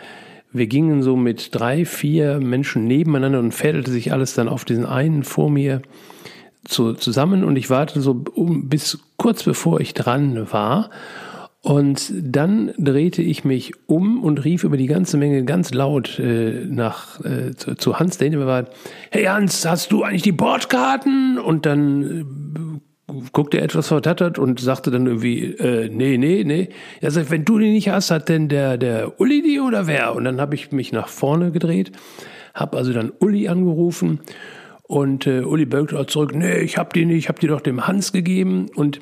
wir 0.53 0.67
gingen 0.67 1.03
so 1.03 1.15
mit 1.15 1.53
drei, 1.53 1.85
vier 1.85 2.39
Menschen 2.39 2.85
nebeneinander 2.85 3.39
und 3.39 3.53
fädelte 3.53 3.91
sich 3.91 4.11
alles 4.11 4.33
dann 4.33 4.49
auf 4.49 4.65
diesen 4.65 4.85
einen 4.85 5.23
vor 5.23 5.49
mir 5.49 5.81
zu, 6.65 6.93
zusammen. 6.93 7.43
Und 7.43 7.57
ich 7.57 7.69
wartete 7.69 8.01
so 8.01 8.23
um, 8.33 8.67
bis 8.67 8.99
kurz 9.17 9.43
bevor 9.43 9.79
ich 9.79 9.93
dran 9.93 10.51
war 10.51 10.89
und 11.63 12.11
dann 12.19 12.73
drehte 12.77 13.21
ich 13.21 13.45
mich 13.45 13.73
um 13.85 14.23
und 14.23 14.43
rief 14.43 14.63
über 14.63 14.77
die 14.77 14.87
ganze 14.87 15.17
Menge 15.17 15.45
ganz 15.45 15.71
laut 15.73 16.17
äh, 16.17 16.65
nach 16.65 17.23
äh, 17.23 17.55
zu, 17.55 17.75
zu, 17.75 17.99
Hans, 17.99 18.17
der 18.17 18.25
hinter 18.25 18.39
mir 18.39 18.47
war, 18.47 18.65
hey 19.11 19.25
Hans, 19.25 19.63
hast 19.65 19.91
du 19.91 20.03
eigentlich 20.03 20.23
die 20.23 20.31
Bordkarten? 20.31 21.37
Und 21.37 21.67
dann 21.67 22.81
äh, 23.11 23.15
guckte 23.31 23.59
er 23.59 23.63
etwas 23.63 23.89
verdattert 23.89 24.39
und 24.39 24.59
sagte 24.59 24.89
dann 24.89 25.05
irgendwie, 25.05 25.53
äh, 25.53 25.87
nee, 25.89 26.17
nee, 26.17 26.43
nee. 26.43 26.69
Er 26.99 27.11
sagt, 27.11 27.29
wenn 27.29 27.45
du 27.45 27.59
die 27.59 27.71
nicht 27.71 27.89
hast, 27.89 28.09
hat 28.09 28.27
denn 28.27 28.49
der, 28.49 28.79
der 28.79 29.19
Uli 29.19 29.43
die 29.43 29.59
oder 29.59 29.85
wer? 29.85 30.15
Und 30.15 30.23
dann 30.23 30.41
habe 30.41 30.55
ich 30.55 30.71
mich 30.71 30.91
nach 30.91 31.09
vorne 31.09 31.51
gedreht, 31.51 31.91
habe 32.55 32.75
also 32.75 32.91
dann 32.91 33.11
Uli 33.19 33.47
angerufen 33.47 34.21
und 34.81 35.27
äh, 35.27 35.41
Uli 35.41 35.65
bögte 35.65 36.03
zurück, 36.07 36.33
nee, 36.33 36.57
ich 36.59 36.79
habe 36.79 36.89
die 36.95 37.05
nicht, 37.05 37.17
ich 37.17 37.29
habe 37.29 37.39
die 37.39 37.47
doch 37.47 37.61
dem 37.61 37.87
Hans 37.87 38.11
gegeben 38.11 38.67
und 38.75 38.99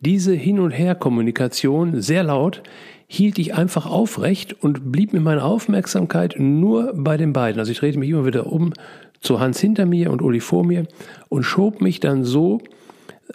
diese 0.00 0.32
Hin- 0.32 0.60
und 0.60 0.70
Her-Kommunikation 0.70 2.00
sehr 2.00 2.22
laut 2.22 2.62
hielt 3.08 3.38
ich 3.38 3.54
einfach 3.54 3.86
aufrecht 3.86 4.62
und 4.62 4.92
blieb 4.92 5.12
mit 5.12 5.22
meiner 5.22 5.44
Aufmerksamkeit 5.44 6.36
nur 6.38 6.92
bei 6.94 7.16
den 7.16 7.32
beiden. 7.32 7.58
Also 7.58 7.72
ich 7.72 7.78
drehte 7.78 7.98
mich 7.98 8.10
immer 8.10 8.26
wieder 8.26 8.52
um 8.52 8.72
zu 9.20 9.40
Hans 9.40 9.58
hinter 9.60 9.86
mir 9.86 10.12
und 10.12 10.22
Uli 10.22 10.40
vor 10.40 10.64
mir 10.64 10.86
und 11.28 11.42
schob 11.42 11.80
mich 11.80 12.00
dann 12.00 12.24
so 12.24 12.60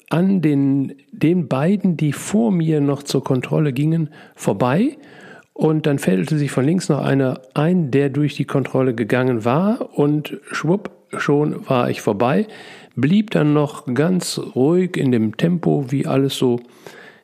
an 0.10 0.42
den, 0.42 0.94
den 1.12 1.48
beiden, 1.48 1.98
die 1.98 2.14
vor 2.14 2.52
mir 2.52 2.82
noch 2.82 3.04
zur 3.04 3.24
Kontrolle 3.24 3.74
gingen, 3.74 4.10
vorbei. 4.36 4.98
Und 5.54 5.86
dann 5.86 6.00
fällte 6.00 6.38
sich 6.38 6.52
von 6.52 6.66
links 6.66 6.90
noch 6.90 7.00
einer 7.00 7.42
ein, 7.54 7.92
der 7.92 8.10
durch 8.10 8.36
die 8.36 8.46
Kontrolle 8.46 8.96
gegangen 8.96 9.46
war. 9.46 9.98
Und 9.98 10.40
schwupp, 10.52 10.92
schon 11.20 11.68
war 11.68 11.90
ich 11.90 12.02
vorbei 12.02 12.48
blieb 12.96 13.32
dann 13.32 13.54
noch 13.54 13.86
ganz 13.94 14.40
ruhig 14.56 14.98
in 14.98 15.12
dem 15.12 15.38
Tempo, 15.38 15.86
wie 15.90 16.06
alles 16.06 16.38
so 16.38 16.60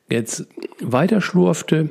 jetzt 0.10 0.48
weiter 0.82 1.22
schlurfte. 1.22 1.90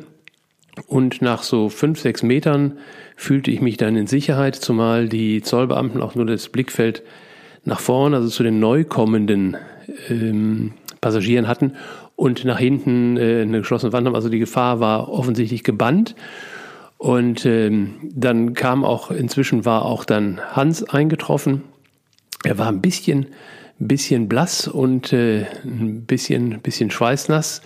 Und 0.86 1.22
nach 1.22 1.42
so 1.42 1.68
fünf, 1.68 2.00
sechs 2.00 2.22
Metern 2.22 2.78
fühlte 3.16 3.50
ich 3.50 3.60
mich 3.60 3.76
dann 3.76 3.96
in 3.96 4.06
Sicherheit, 4.06 4.54
zumal 4.54 5.08
die 5.08 5.42
Zollbeamten 5.42 6.00
auch 6.00 6.14
nur 6.14 6.26
das 6.26 6.48
Blickfeld 6.48 7.02
nach 7.64 7.80
vorne, 7.80 8.16
also 8.16 8.28
zu 8.28 8.44
den 8.44 8.60
neu 8.60 8.84
kommenden 8.84 9.56
ähm, 10.08 10.72
Passagieren 11.00 11.48
hatten 11.48 11.72
und 12.14 12.44
nach 12.44 12.58
hinten 12.58 13.16
äh, 13.16 13.42
eine 13.42 13.58
geschlossene 13.58 13.92
Wand 13.92 14.06
haben. 14.06 14.14
Also 14.14 14.28
die 14.28 14.38
Gefahr 14.38 14.78
war 14.78 15.08
offensichtlich 15.08 15.64
gebannt. 15.64 16.14
Und 16.96 17.46
ähm, 17.46 17.94
dann 18.02 18.54
kam 18.54 18.84
auch, 18.84 19.10
inzwischen 19.12 19.64
war 19.64 19.84
auch 19.84 20.04
dann 20.04 20.40
Hans 20.52 20.82
eingetroffen. 20.82 21.62
Er 22.44 22.58
war 22.58 22.68
ein 22.68 22.80
bisschen 22.80 23.26
bisschen 23.78 24.28
blass 24.28 24.66
und 24.66 25.12
äh, 25.12 25.46
ein 25.64 26.04
bisschen, 26.04 26.60
bisschen 26.60 26.90
schweißnass. 26.90 27.62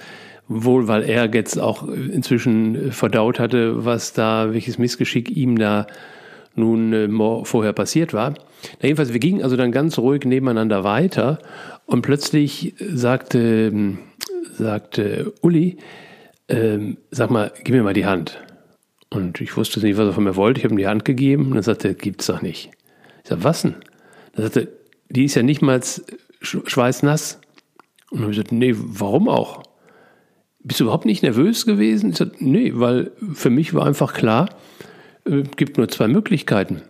Wohl, 0.48 0.88
weil 0.88 1.04
er 1.04 1.32
jetzt 1.32 1.58
auch 1.58 1.88
inzwischen 1.88 2.92
verdaut 2.92 3.38
hatte, 3.38 3.84
was 3.86 4.12
da, 4.12 4.52
welches 4.52 4.76
Missgeschick 4.76 5.30
ihm 5.30 5.56
da 5.56 5.86
nun 6.54 6.92
äh, 6.92 7.44
vorher 7.44 7.72
passiert 7.72 8.12
war. 8.12 8.30
Na, 8.80 8.88
jedenfalls, 8.88 9.12
wir 9.12 9.20
gingen 9.20 9.42
also 9.42 9.56
dann 9.56 9.72
ganz 9.72 9.98
ruhig 9.98 10.24
nebeneinander 10.24 10.84
weiter 10.84 11.38
und 11.86 12.02
plötzlich 12.02 12.74
sagte, 12.78 13.72
sagte 14.52 15.32
Uli, 15.40 15.78
ähm, 16.48 16.98
sag 17.10 17.30
mal, 17.30 17.52
gib 17.64 17.74
mir 17.74 17.82
mal 17.82 17.94
die 17.94 18.06
Hand. 18.06 18.38
Und 19.08 19.40
ich 19.40 19.56
wusste 19.56 19.80
nicht, 19.80 19.96
was 19.96 20.08
er 20.08 20.12
von 20.12 20.24
mir 20.24 20.36
wollte. 20.36 20.58
Ich 20.58 20.64
habe 20.64 20.74
ihm 20.74 20.78
die 20.78 20.86
Hand 20.86 21.04
gegeben 21.04 21.52
und 21.52 21.56
er 21.56 21.62
sagte, 21.62 21.94
gibt's 21.94 22.26
doch 22.26 22.42
nicht. 22.42 22.70
Ich 23.22 23.30
sag, 23.30 23.42
was 23.44 23.62
denn? 23.62 23.76
Er 24.32 24.44
sagte, 24.44 24.68
die 25.08 25.24
ist 25.24 25.34
ja 25.34 25.42
nicht 25.42 25.62
mal 25.62 25.80
schweißnass. 26.40 27.40
Und 28.10 28.18
dann 28.18 28.22
habe 28.22 28.32
ich 28.32 28.38
gesagt, 28.38 28.52
nee, 28.52 28.74
warum 28.76 29.28
auch? 29.28 29.62
Bist 30.60 30.80
du 30.80 30.84
überhaupt 30.84 31.06
nicht 31.06 31.22
nervös 31.22 31.66
gewesen? 31.66 32.10
Ich 32.10 32.16
sagte, 32.16 32.36
nee, 32.38 32.72
weil 32.74 33.12
für 33.34 33.50
mich 33.50 33.74
war 33.74 33.86
einfach 33.86 34.12
klar, 34.14 34.48
es 35.24 35.32
äh, 35.32 35.42
gibt 35.56 35.76
nur 35.76 35.88
zwei 35.88 36.08
Möglichkeiten. 36.08 36.82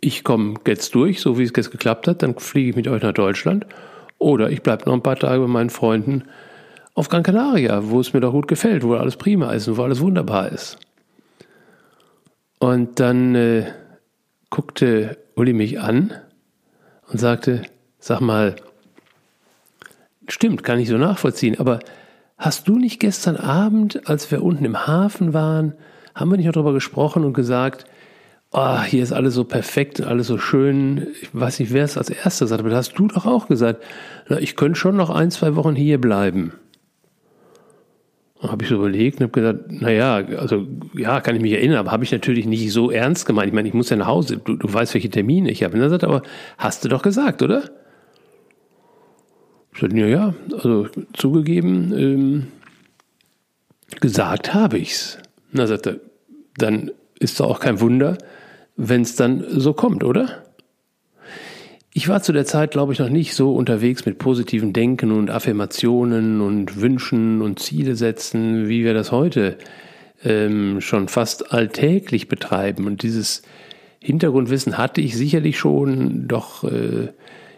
ich 0.00 0.24
komme 0.24 0.54
jetzt 0.66 0.94
durch, 0.94 1.20
so 1.20 1.38
wie 1.38 1.42
es 1.42 1.52
jetzt 1.54 1.70
geklappt 1.70 2.08
hat, 2.08 2.22
dann 2.22 2.38
fliege 2.38 2.70
ich 2.70 2.76
mit 2.76 2.88
euch 2.88 3.02
nach 3.02 3.12
Deutschland. 3.12 3.66
Oder 4.18 4.50
ich 4.50 4.62
bleibe 4.62 4.84
noch 4.86 4.94
ein 4.94 5.02
paar 5.02 5.16
Tage 5.16 5.40
bei 5.40 5.48
meinen 5.48 5.70
Freunden 5.70 6.24
auf 6.94 7.08
Gran 7.08 7.22
Canaria, 7.22 7.90
wo 7.90 8.00
es 8.00 8.12
mir 8.12 8.20
doch 8.20 8.32
gut 8.32 8.48
gefällt, 8.48 8.82
wo 8.82 8.94
alles 8.94 9.16
prima 9.16 9.52
ist 9.52 9.68
und 9.68 9.76
wo 9.76 9.82
alles 9.82 10.00
wunderbar 10.00 10.50
ist. 10.50 10.78
Und 12.58 13.00
dann 13.00 13.34
äh, 13.34 13.66
guckte 14.50 15.16
Uli 15.34 15.52
mich 15.52 15.80
an 15.80 16.12
und 17.10 17.18
sagte, 17.18 17.62
sag 17.98 18.20
mal, 18.20 18.56
stimmt, 20.28 20.64
kann 20.64 20.78
ich 20.78 20.88
so 20.88 20.96
nachvollziehen, 20.96 21.58
aber 21.58 21.80
hast 22.38 22.68
du 22.68 22.78
nicht 22.78 23.00
gestern 23.00 23.36
Abend, 23.36 24.08
als 24.08 24.30
wir 24.30 24.42
unten 24.42 24.64
im 24.64 24.86
Hafen 24.86 25.34
waren, 25.34 25.74
haben 26.14 26.30
wir 26.30 26.36
nicht 26.36 26.46
noch 26.46 26.54
darüber 26.54 26.72
gesprochen 26.72 27.24
und 27.24 27.34
gesagt, 27.34 27.84
oh, 28.52 28.82
hier 28.82 29.02
ist 29.02 29.12
alles 29.12 29.34
so 29.34 29.44
perfekt 29.44 30.00
und 30.00 30.06
alles 30.06 30.26
so 30.26 30.38
schön. 30.38 31.08
Ich 31.20 31.28
weiß 31.32 31.60
nicht, 31.60 31.72
wer 31.72 31.84
es 31.84 31.98
als 31.98 32.10
Erster 32.10 32.46
sagt, 32.46 32.60
aber 32.60 32.70
da 32.70 32.76
hast 32.76 32.98
du 32.98 33.06
doch 33.06 33.26
auch 33.26 33.48
gesagt, 33.48 33.82
na, 34.28 34.38
ich 34.38 34.56
könnte 34.56 34.78
schon 34.78 34.96
noch 34.96 35.10
ein, 35.10 35.30
zwei 35.30 35.56
Wochen 35.56 35.74
hier 35.74 36.00
bleiben. 36.00 36.52
Habe 38.42 38.62
ich 38.62 38.70
so 38.70 38.76
überlegt 38.76 39.20
und 39.20 39.24
habe 39.24 39.32
gesagt, 39.32 39.70
naja, 39.70 40.16
also 40.38 40.66
ja, 40.94 41.20
kann 41.20 41.36
ich 41.36 41.42
mich 41.42 41.52
erinnern, 41.52 41.78
aber 41.78 41.92
habe 41.92 42.04
ich 42.04 42.12
natürlich 42.12 42.46
nicht 42.46 42.72
so 42.72 42.90
ernst 42.90 43.26
gemeint. 43.26 43.48
Ich 43.48 43.54
meine, 43.54 43.68
ich 43.68 43.74
muss 43.74 43.90
ja 43.90 43.96
nach 43.96 44.06
Hause, 44.06 44.38
du, 44.38 44.56
du 44.56 44.72
weißt, 44.72 44.94
welche 44.94 45.10
Termine 45.10 45.50
ich 45.50 45.62
habe. 45.62 45.74
Und 45.76 45.82
er 45.82 45.90
sagt, 45.90 46.04
aber 46.04 46.22
hast 46.56 46.84
du 46.84 46.88
doch 46.88 47.02
gesagt, 47.02 47.42
oder? 47.42 47.64
Ich 49.74 49.80
sagte, 49.80 49.96
ja, 49.96 50.06
ja, 50.06 50.34
also 50.52 50.88
zugegeben, 51.12 51.92
ähm, 51.96 52.46
gesagt 54.00 54.54
habe 54.54 54.78
ich's. 54.78 55.18
Na, 55.52 55.66
sagt 55.66 55.86
er, 55.86 56.00
dann 56.56 56.90
ist 57.18 57.40
doch 57.40 57.50
auch 57.50 57.60
kein 57.60 57.80
Wunder, 57.80 58.16
wenn 58.76 59.02
es 59.02 59.16
dann 59.16 59.44
so 59.48 59.74
kommt, 59.74 60.02
oder? 60.02 60.39
Ich 61.92 62.08
war 62.08 62.22
zu 62.22 62.32
der 62.32 62.44
Zeit, 62.44 62.70
glaube 62.70 62.92
ich, 62.92 63.00
noch 63.00 63.08
nicht 63.08 63.34
so 63.34 63.52
unterwegs 63.54 64.06
mit 64.06 64.18
positiven 64.18 64.72
Denken 64.72 65.10
und 65.10 65.28
Affirmationen 65.28 66.40
und 66.40 66.80
Wünschen 66.80 67.42
und 67.42 67.58
Ziele 67.58 67.96
setzen, 67.96 68.68
wie 68.68 68.84
wir 68.84 68.94
das 68.94 69.10
heute 69.10 69.56
ähm, 70.24 70.80
schon 70.80 71.08
fast 71.08 71.52
alltäglich 71.52 72.28
betreiben. 72.28 72.86
Und 72.86 73.02
dieses 73.02 73.42
Hintergrundwissen 74.00 74.78
hatte 74.78 75.00
ich 75.00 75.16
sicherlich 75.16 75.58
schon, 75.58 76.28
doch 76.28 76.62
äh, 76.62 77.08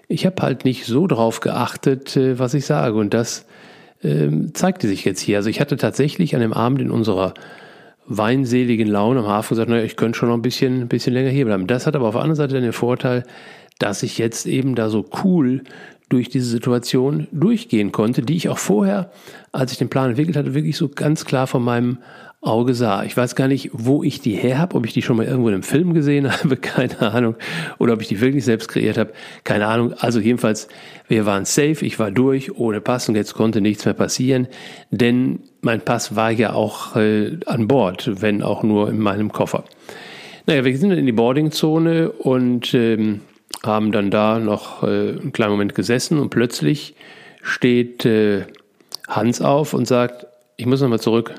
ich 0.09 0.25
habe 0.25 0.41
halt 0.41 0.65
nicht 0.65 0.87
so 0.87 1.07
drauf 1.07 1.41
geachtet, 1.41 2.17
äh, 2.17 2.39
was 2.39 2.55
ich 2.55 2.65
sage. 2.65 2.97
Und 2.97 3.13
das 3.13 3.45
äh, 4.03 4.31
zeigte 4.55 4.89
sich 4.89 5.05
jetzt 5.05 5.21
hier. 5.21 5.37
Also 5.37 5.51
ich 5.51 5.61
hatte 5.61 5.77
tatsächlich 5.77 6.35
an 6.35 6.41
dem 6.41 6.55
Abend 6.55 6.81
in 6.81 6.91
unserer 6.91 7.35
weinseligen 8.07 8.89
Laune 8.89 9.21
am 9.21 9.27
Hafen 9.27 9.51
gesagt, 9.51 9.69
naja, 9.69 9.85
ich 9.85 9.97
könnte 9.97 10.19
schon 10.19 10.31
noch 10.31 10.37
ein 10.37 10.43
bisschen, 10.43 10.89
bisschen 10.89 11.13
länger 11.13 11.31
hier 11.31 11.45
bleiben. 11.45 11.67
Das 11.67 11.87
hat 11.87 11.95
aber 11.95 12.09
auf 12.09 12.15
der 12.15 12.23
anderen 12.23 12.37
Seite 12.37 12.61
den 12.61 12.73
Vorteil, 12.73 13.25
dass 13.83 14.03
ich 14.03 14.17
jetzt 14.17 14.47
eben 14.47 14.75
da 14.75 14.89
so 14.89 15.05
cool 15.25 15.63
durch 16.09 16.29
diese 16.29 16.47
Situation 16.47 17.27
durchgehen 17.33 17.91
konnte, 17.91 18.23
die 18.23 18.37
ich 18.37 18.49
auch 18.49 18.59
vorher, 18.59 19.11
als 19.51 19.73
ich 19.73 19.79
den 19.79 19.89
Plan 19.89 20.11
entwickelt 20.11 20.37
hatte, 20.37 20.55
wirklich 20.55 20.77
so 20.77 20.89
ganz 20.89 21.25
klar 21.25 21.47
von 21.47 21.65
meinem 21.65 21.99
Auge 22.43 22.75
sah. 22.75 23.05
Ich 23.05 23.17
weiß 23.17 23.35
gar 23.35 23.49
nicht, 23.49 23.71
wo 23.73 24.03
ich 24.03 24.21
die 24.21 24.35
her 24.35 24.59
habe, 24.59 24.77
ob 24.77 24.85
ich 24.85 24.93
die 24.93 25.03
schon 25.03 25.17
mal 25.17 25.27
irgendwo 25.27 25.49
in 25.49 25.55
einem 25.55 25.63
Film 25.63 25.95
gesehen 25.95 26.31
habe, 26.43 26.57
keine 26.57 27.01
Ahnung, 27.01 27.35
oder 27.79 27.95
ob 27.95 28.03
ich 28.03 28.09
die 28.09 28.21
wirklich 28.21 28.45
selbst 28.45 28.69
kreiert 28.69 28.99
habe, 28.99 29.13
keine 29.43 29.67
Ahnung. 29.67 29.95
Also 29.95 30.21
jedenfalls, 30.21 30.69
wir 31.09 31.25
waren 31.25 31.45
safe, 31.45 31.85
ich 31.85 31.99
war 31.99 32.11
durch, 32.11 32.57
ohne 32.57 32.81
Pass 32.81 33.09
und 33.09 33.15
jetzt 33.15 33.35
konnte 33.35 33.61
nichts 33.61 33.85
mehr 33.85 33.95
passieren, 33.95 34.49
denn 34.91 35.41
mein 35.61 35.81
Pass 35.81 36.15
war 36.15 36.31
ja 36.31 36.53
auch 36.53 36.95
äh, 36.95 37.39
an 37.47 37.69
Bord, 37.69 38.11
wenn 38.21 38.43
auch 38.43 38.63
nur 38.63 38.91
in 38.91 38.99
meinem 38.99 39.33
Koffer. 39.33 39.65
Naja, 40.47 40.65
wir 40.65 40.77
sind 40.77 40.91
in 40.91 41.07
die 41.07 41.13
Boardingzone 41.13 42.11
und 42.11 42.75
ähm, 42.75 43.21
haben 43.65 43.93
dann 43.93 44.11
da 44.11 44.39
noch 44.39 44.83
äh, 44.83 44.87
einen 45.11 45.33
kleinen 45.33 45.53
Moment 45.53 45.75
gesessen 45.75 46.19
und 46.19 46.31
plötzlich 46.31 46.95
steht 47.43 48.05
äh, 48.05 48.47
Hans 49.09 49.41
auf 49.41 49.75
und 49.75 49.87
sagt, 49.87 50.27
ich 50.57 50.67
muss 50.67 50.81
nochmal 50.81 51.01
zurück. 51.01 51.35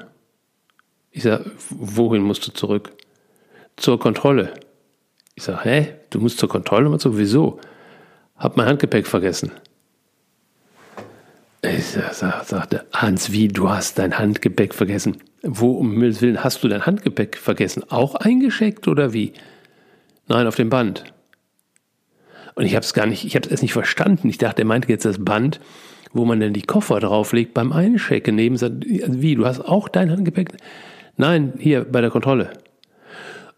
Ich 1.12 1.24
sage, 1.24 1.51
wohin 1.70 2.22
musst 2.22 2.48
du 2.48 2.52
zurück? 2.52 2.91
Zur 3.76 4.00
Kontrolle. 4.00 4.54
Ich 5.36 5.43
sage, 5.43 5.63
hä? 5.63 5.93
Du 6.10 6.19
musst 6.19 6.39
zur 6.39 6.50
Kontrolle 6.50 6.84
nochmal 6.84 7.00
zurück? 7.00 7.17
Wieso? 7.17 7.60
Hab 8.38 8.58
mein 8.58 8.67
Handgepäck 8.67 9.08
vergessen. 9.08 9.52
Ich 11.62 11.86
sagte, 12.12 12.86
Hans, 12.91 13.32
wie, 13.32 13.48
du 13.48 13.69
hast 13.69 13.98
dein 13.98 14.17
Handgepäck 14.17 14.74
vergessen? 14.74 15.17
Wo 15.43 15.71
um 15.71 15.91
Himmels 15.91 16.21
Willen 16.21 16.43
hast 16.43 16.63
du 16.63 16.67
dein 16.67 16.86
Handgepäck 16.86 17.38
vergessen? 17.38 17.84
Auch 17.89 18.15
eingeschickt 18.15 18.88
oder 18.88 19.13
wie? 19.13 19.34
Nein, 20.28 20.45
auf 20.45 20.56
dem 20.56 20.69
Band. 20.69 21.12
Und 22.56 22.66
ich 22.66 22.76
habe 22.76 22.84
es 22.84 22.94
gar 22.94 23.06
nicht, 23.06 23.26
ich 23.26 23.36
habe 23.36 23.50
es 23.50 23.62
nicht 23.62 23.74
verstanden. 23.74 24.30
Ich 24.30 24.38
dachte, 24.38 24.62
er 24.62 24.66
meinte 24.66 24.89
jetzt 24.89 25.06
das 25.06 25.24
Band, 25.24 25.60
wo 26.12 26.26
man 26.26 26.39
denn 26.39 26.54
die 26.54 26.62
Koffer 26.62 27.00
drauflegt 27.00 27.54
beim 27.54 27.72
Einchecken. 27.72 28.36
Neben, 28.36 28.58
wie, 28.60 29.36
du 29.36 29.46
hast 29.46 29.62
auch 29.62 29.89
dein 29.89 30.12
Handgepäck? 30.12 30.50
Nein, 31.18 31.54
hier 31.60 31.86
bei 31.86 32.02
der 32.02 32.10
Kontrolle. 32.10 32.52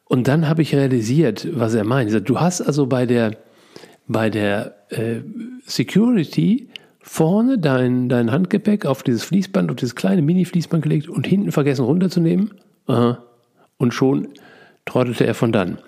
Und 0.06 0.28
dann 0.28 0.48
habe 0.48 0.62
ich 0.62 0.76
realisiert, 0.76 1.48
was 1.52 1.74
er 1.74 1.84
meint. 1.84 2.30
Du 2.30 2.40
hast 2.40 2.62
also 2.62 2.86
bei 2.86 3.06
der, 3.06 3.32
bei 4.08 4.30
der 4.30 4.76
äh, 4.90 5.22
Security 5.66 6.70
vorne 7.02 7.58
dein, 7.58 8.10
dein 8.10 8.32
Handgepäck 8.32 8.86
auf 8.86 9.04
dieses 9.04 9.24
Fließband, 9.24 9.70
auf 9.72 9.78
dieses 9.78 9.96
kleine 9.96 10.22
Mini-Fließband 10.22 10.84
gelegt 10.84 11.10
und 11.10 11.28
hinten 11.28 11.52
vergessen 11.52 11.86
runterzunehmen. 11.86 12.54
Aha. 12.88 13.20
Und 13.78 13.94
schon 13.94 14.30
trottelte 14.86 15.26
er 15.26 15.34
von 15.34 15.52
dann. 15.52 15.80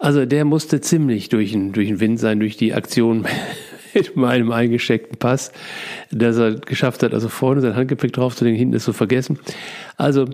Also 0.00 0.24
der 0.24 0.46
musste 0.46 0.80
ziemlich 0.80 1.28
durch 1.28 1.52
den, 1.52 1.72
durch 1.72 1.88
den 1.88 2.00
Wind 2.00 2.18
sein, 2.18 2.40
durch 2.40 2.56
die 2.56 2.72
Aktion 2.72 3.26
mit 3.94 4.16
meinem 4.16 4.50
eingescheckten 4.50 5.18
Pass, 5.18 5.52
dass 6.10 6.38
er 6.38 6.54
geschafft 6.54 7.02
hat, 7.02 7.12
also 7.12 7.28
vorne 7.28 7.60
sein 7.60 7.76
Handgepäck 7.76 8.14
draufzulegen, 8.14 8.58
hinten 8.58 8.74
ist 8.74 8.86
so 8.86 8.94
vergessen. 8.94 9.38
Also 9.98 10.24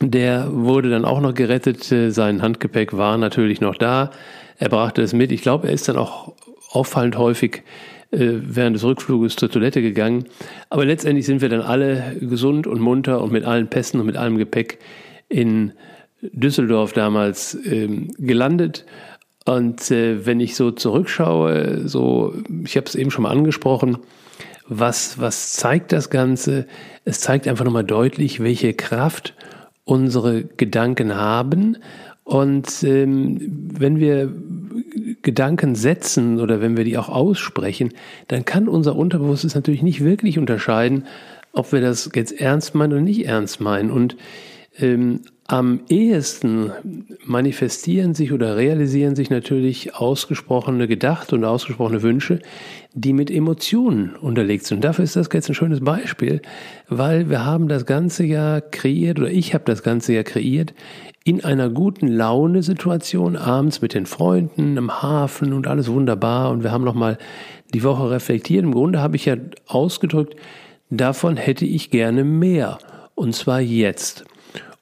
der 0.00 0.50
wurde 0.52 0.88
dann 0.88 1.04
auch 1.04 1.20
noch 1.20 1.34
gerettet. 1.34 1.82
Sein 1.82 2.42
Handgepäck 2.42 2.96
war 2.96 3.18
natürlich 3.18 3.60
noch 3.60 3.76
da. 3.76 4.12
Er 4.58 4.68
brachte 4.68 5.02
es 5.02 5.12
mit. 5.12 5.32
Ich 5.32 5.42
glaube, 5.42 5.66
er 5.66 5.74
ist 5.74 5.88
dann 5.88 5.96
auch 5.96 6.32
auffallend 6.70 7.18
häufig 7.18 7.64
äh, 8.12 8.18
während 8.20 8.76
des 8.76 8.84
Rückfluges 8.84 9.36
zur 9.36 9.50
Toilette 9.50 9.82
gegangen. 9.82 10.26
Aber 10.70 10.84
letztendlich 10.84 11.26
sind 11.26 11.42
wir 11.42 11.48
dann 11.48 11.60
alle 11.60 12.16
gesund 12.20 12.66
und 12.66 12.80
munter 12.80 13.20
und 13.20 13.32
mit 13.32 13.44
allen 13.44 13.68
Pässen 13.68 14.00
und 14.00 14.06
mit 14.06 14.16
allem 14.16 14.38
Gepäck 14.38 14.78
in 15.28 15.72
Düsseldorf 16.22 16.92
damals 16.92 17.58
ähm, 17.64 18.08
gelandet. 18.18 18.84
Und 19.46 19.90
äh, 19.90 20.26
wenn 20.26 20.40
ich 20.40 20.54
so 20.54 20.70
zurückschaue, 20.70 21.88
so, 21.88 22.34
ich 22.64 22.76
habe 22.76 22.86
es 22.86 22.94
eben 22.94 23.10
schon 23.10 23.22
mal 23.22 23.30
angesprochen, 23.30 23.98
was, 24.68 25.18
was 25.18 25.54
zeigt 25.54 25.92
das 25.92 26.10
Ganze? 26.10 26.66
Es 27.04 27.20
zeigt 27.20 27.48
einfach 27.48 27.64
nochmal 27.64 27.84
deutlich, 27.84 28.40
welche 28.40 28.72
Kraft 28.74 29.34
unsere 29.84 30.44
Gedanken 30.44 31.16
haben. 31.16 31.78
Und 32.22 32.84
ähm, 32.84 33.70
wenn 33.76 33.98
wir 33.98 34.32
Gedanken 35.22 35.74
setzen 35.74 36.38
oder 36.38 36.60
wenn 36.60 36.76
wir 36.76 36.84
die 36.84 36.96
auch 36.96 37.08
aussprechen, 37.08 37.92
dann 38.28 38.44
kann 38.44 38.68
unser 38.68 38.94
Unterbewusstes 38.94 39.56
natürlich 39.56 39.82
nicht 39.82 40.04
wirklich 40.04 40.38
unterscheiden, 40.38 41.06
ob 41.52 41.72
wir 41.72 41.80
das 41.80 42.08
jetzt 42.14 42.40
ernst 42.40 42.76
meinen 42.76 42.92
oder 42.92 43.02
nicht 43.02 43.26
ernst 43.26 43.60
meinen. 43.60 43.90
Und 43.90 44.16
ähm, 44.80 45.20
am 45.46 45.80
ehesten 45.88 46.70
manifestieren 47.24 48.14
sich 48.14 48.32
oder 48.32 48.56
realisieren 48.56 49.16
sich 49.16 49.30
natürlich 49.30 49.96
ausgesprochene 49.96 50.86
Gedachte 50.86 51.34
und 51.34 51.44
ausgesprochene 51.44 52.02
Wünsche, 52.02 52.38
die 52.94 53.12
mit 53.12 53.32
Emotionen 53.32 54.14
unterlegt 54.14 54.66
sind. 54.66 54.76
Und 54.76 54.84
dafür 54.84 55.02
ist 55.02 55.16
das 55.16 55.28
jetzt 55.32 55.48
ein 55.48 55.54
schönes 55.54 55.80
Beispiel, 55.80 56.40
weil 56.88 57.30
wir 57.30 57.44
haben 57.44 57.66
das 57.66 57.84
Ganze 57.84 58.24
ja 58.24 58.60
kreiert 58.60 59.18
oder 59.18 59.30
ich 59.30 59.52
habe 59.52 59.64
das 59.64 59.82
Ganze 59.82 60.12
ja 60.12 60.22
kreiert 60.22 60.72
in 61.24 61.44
einer 61.44 61.68
guten 61.68 62.06
Laune-Situation 62.06 63.36
abends 63.36 63.82
mit 63.82 63.92
den 63.92 64.06
Freunden 64.06 64.76
im 64.76 65.02
Hafen 65.02 65.52
und 65.52 65.66
alles 65.66 65.90
wunderbar 65.90 66.52
und 66.52 66.62
wir 66.62 66.70
haben 66.70 66.84
nochmal 66.84 67.18
die 67.74 67.82
Woche 67.82 68.08
reflektiert. 68.08 68.62
Im 68.62 68.72
Grunde 68.72 69.00
habe 69.00 69.16
ich 69.16 69.26
ja 69.26 69.36
ausgedrückt, 69.66 70.36
davon 70.90 71.36
hätte 71.36 71.66
ich 71.66 71.90
gerne 71.90 72.22
mehr 72.22 72.78
und 73.16 73.34
zwar 73.34 73.60
jetzt. 73.60 74.24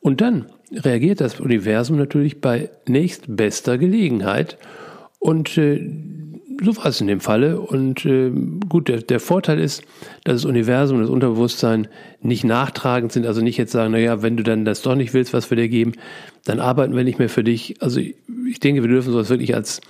Und 0.00 0.20
dann 0.20 0.46
reagiert 0.72 1.20
das 1.20 1.40
Universum 1.40 1.96
natürlich 1.96 2.40
bei 2.40 2.70
nächstbester 2.86 3.78
Gelegenheit. 3.78 4.58
Und 5.18 5.56
äh, 5.58 5.90
so 6.62 6.76
war 6.76 6.86
es 6.86 7.00
in 7.00 7.06
dem 7.06 7.20
Falle. 7.20 7.60
Und 7.60 8.04
äh, 8.04 8.30
gut, 8.68 8.88
der, 8.88 8.98
der 9.02 9.20
Vorteil 9.20 9.58
ist, 9.58 9.82
dass 10.24 10.42
das 10.42 10.44
Universum 10.44 10.98
und 10.98 11.02
das 11.04 11.10
Unterbewusstsein 11.10 11.88
nicht 12.20 12.44
nachtragend 12.44 13.12
sind, 13.12 13.26
also 13.26 13.40
nicht 13.40 13.58
jetzt 13.58 13.72
sagen, 13.72 13.92
naja, 13.92 14.22
wenn 14.22 14.36
du 14.36 14.42
dann 14.42 14.64
das 14.64 14.82
doch 14.82 14.94
nicht 14.94 15.14
willst, 15.14 15.32
was 15.32 15.50
wir 15.50 15.56
dir 15.56 15.68
geben, 15.68 15.92
dann 16.44 16.60
arbeiten 16.60 16.96
wir 16.96 17.04
nicht 17.04 17.18
mehr 17.18 17.28
für 17.28 17.44
dich. 17.44 17.80
Also 17.80 18.00
ich, 18.00 18.16
ich 18.48 18.60
denke, 18.60 18.82
wir 18.82 18.88
dürfen 18.88 19.12
sowas 19.12 19.30
wirklich 19.30 19.54
als 19.54 19.80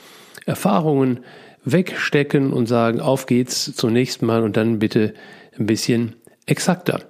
Erfahrungen 0.46 1.20
wegstecken 1.64 2.52
und 2.52 2.66
sagen, 2.66 3.00
auf 3.00 3.26
geht's 3.26 3.74
zum 3.74 3.92
nächsten 3.92 4.26
Mal 4.26 4.42
und 4.42 4.56
dann 4.56 4.78
bitte 4.78 5.14
ein 5.58 5.66
bisschen 5.66 6.14
exakter. 6.48 7.00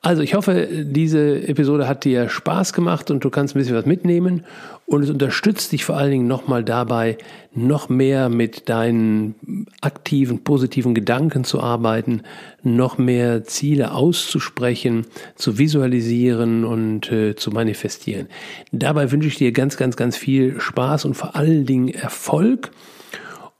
Also 0.00 0.22
ich 0.22 0.34
hoffe, 0.34 0.68
diese 0.70 1.48
Episode 1.48 1.88
hat 1.88 2.04
dir 2.04 2.28
Spaß 2.28 2.72
gemacht 2.72 3.10
und 3.10 3.24
du 3.24 3.30
kannst 3.30 3.54
ein 3.54 3.58
bisschen 3.58 3.74
was 3.74 3.84
mitnehmen 3.84 4.44
und 4.86 5.02
es 5.02 5.10
unterstützt 5.10 5.72
dich 5.72 5.84
vor 5.84 5.96
allen 5.96 6.12
Dingen 6.12 6.28
nochmal 6.28 6.62
dabei, 6.62 7.18
noch 7.52 7.88
mehr 7.88 8.28
mit 8.28 8.68
deinen 8.68 9.66
aktiven, 9.80 10.44
positiven 10.44 10.94
Gedanken 10.94 11.42
zu 11.42 11.60
arbeiten, 11.60 12.22
noch 12.62 12.96
mehr 12.96 13.42
Ziele 13.42 13.92
auszusprechen, 13.92 15.06
zu 15.34 15.58
visualisieren 15.58 16.64
und 16.64 17.10
äh, 17.10 17.34
zu 17.34 17.50
manifestieren. 17.50 18.28
Dabei 18.70 19.10
wünsche 19.10 19.28
ich 19.28 19.36
dir 19.36 19.50
ganz, 19.50 19.76
ganz, 19.76 19.96
ganz 19.96 20.16
viel 20.16 20.60
Spaß 20.60 21.06
und 21.06 21.14
vor 21.14 21.34
allen 21.34 21.66
Dingen 21.66 21.88
Erfolg. 21.88 22.70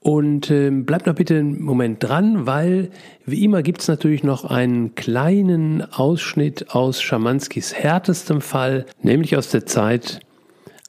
Und 0.01 0.49
äh, 0.49 0.71
bleib 0.71 1.05
noch 1.05 1.15
bitte 1.15 1.37
einen 1.37 1.61
Moment 1.61 2.01
dran, 2.01 2.45
weil 2.45 2.89
wie 3.25 3.43
immer 3.43 3.61
gibt's 3.63 3.89
natürlich 3.89 4.23
noch 4.23 4.45
einen 4.45 4.95
kleinen 4.95 5.81
Ausschnitt 5.93 6.69
aus 6.69 7.01
Schamanskis 7.01 7.73
härtestem 7.73 8.39
Fall, 8.39 8.85
nämlich 9.01 9.35
aus 9.35 9.49
der 9.49 9.65
Zeit, 9.65 10.21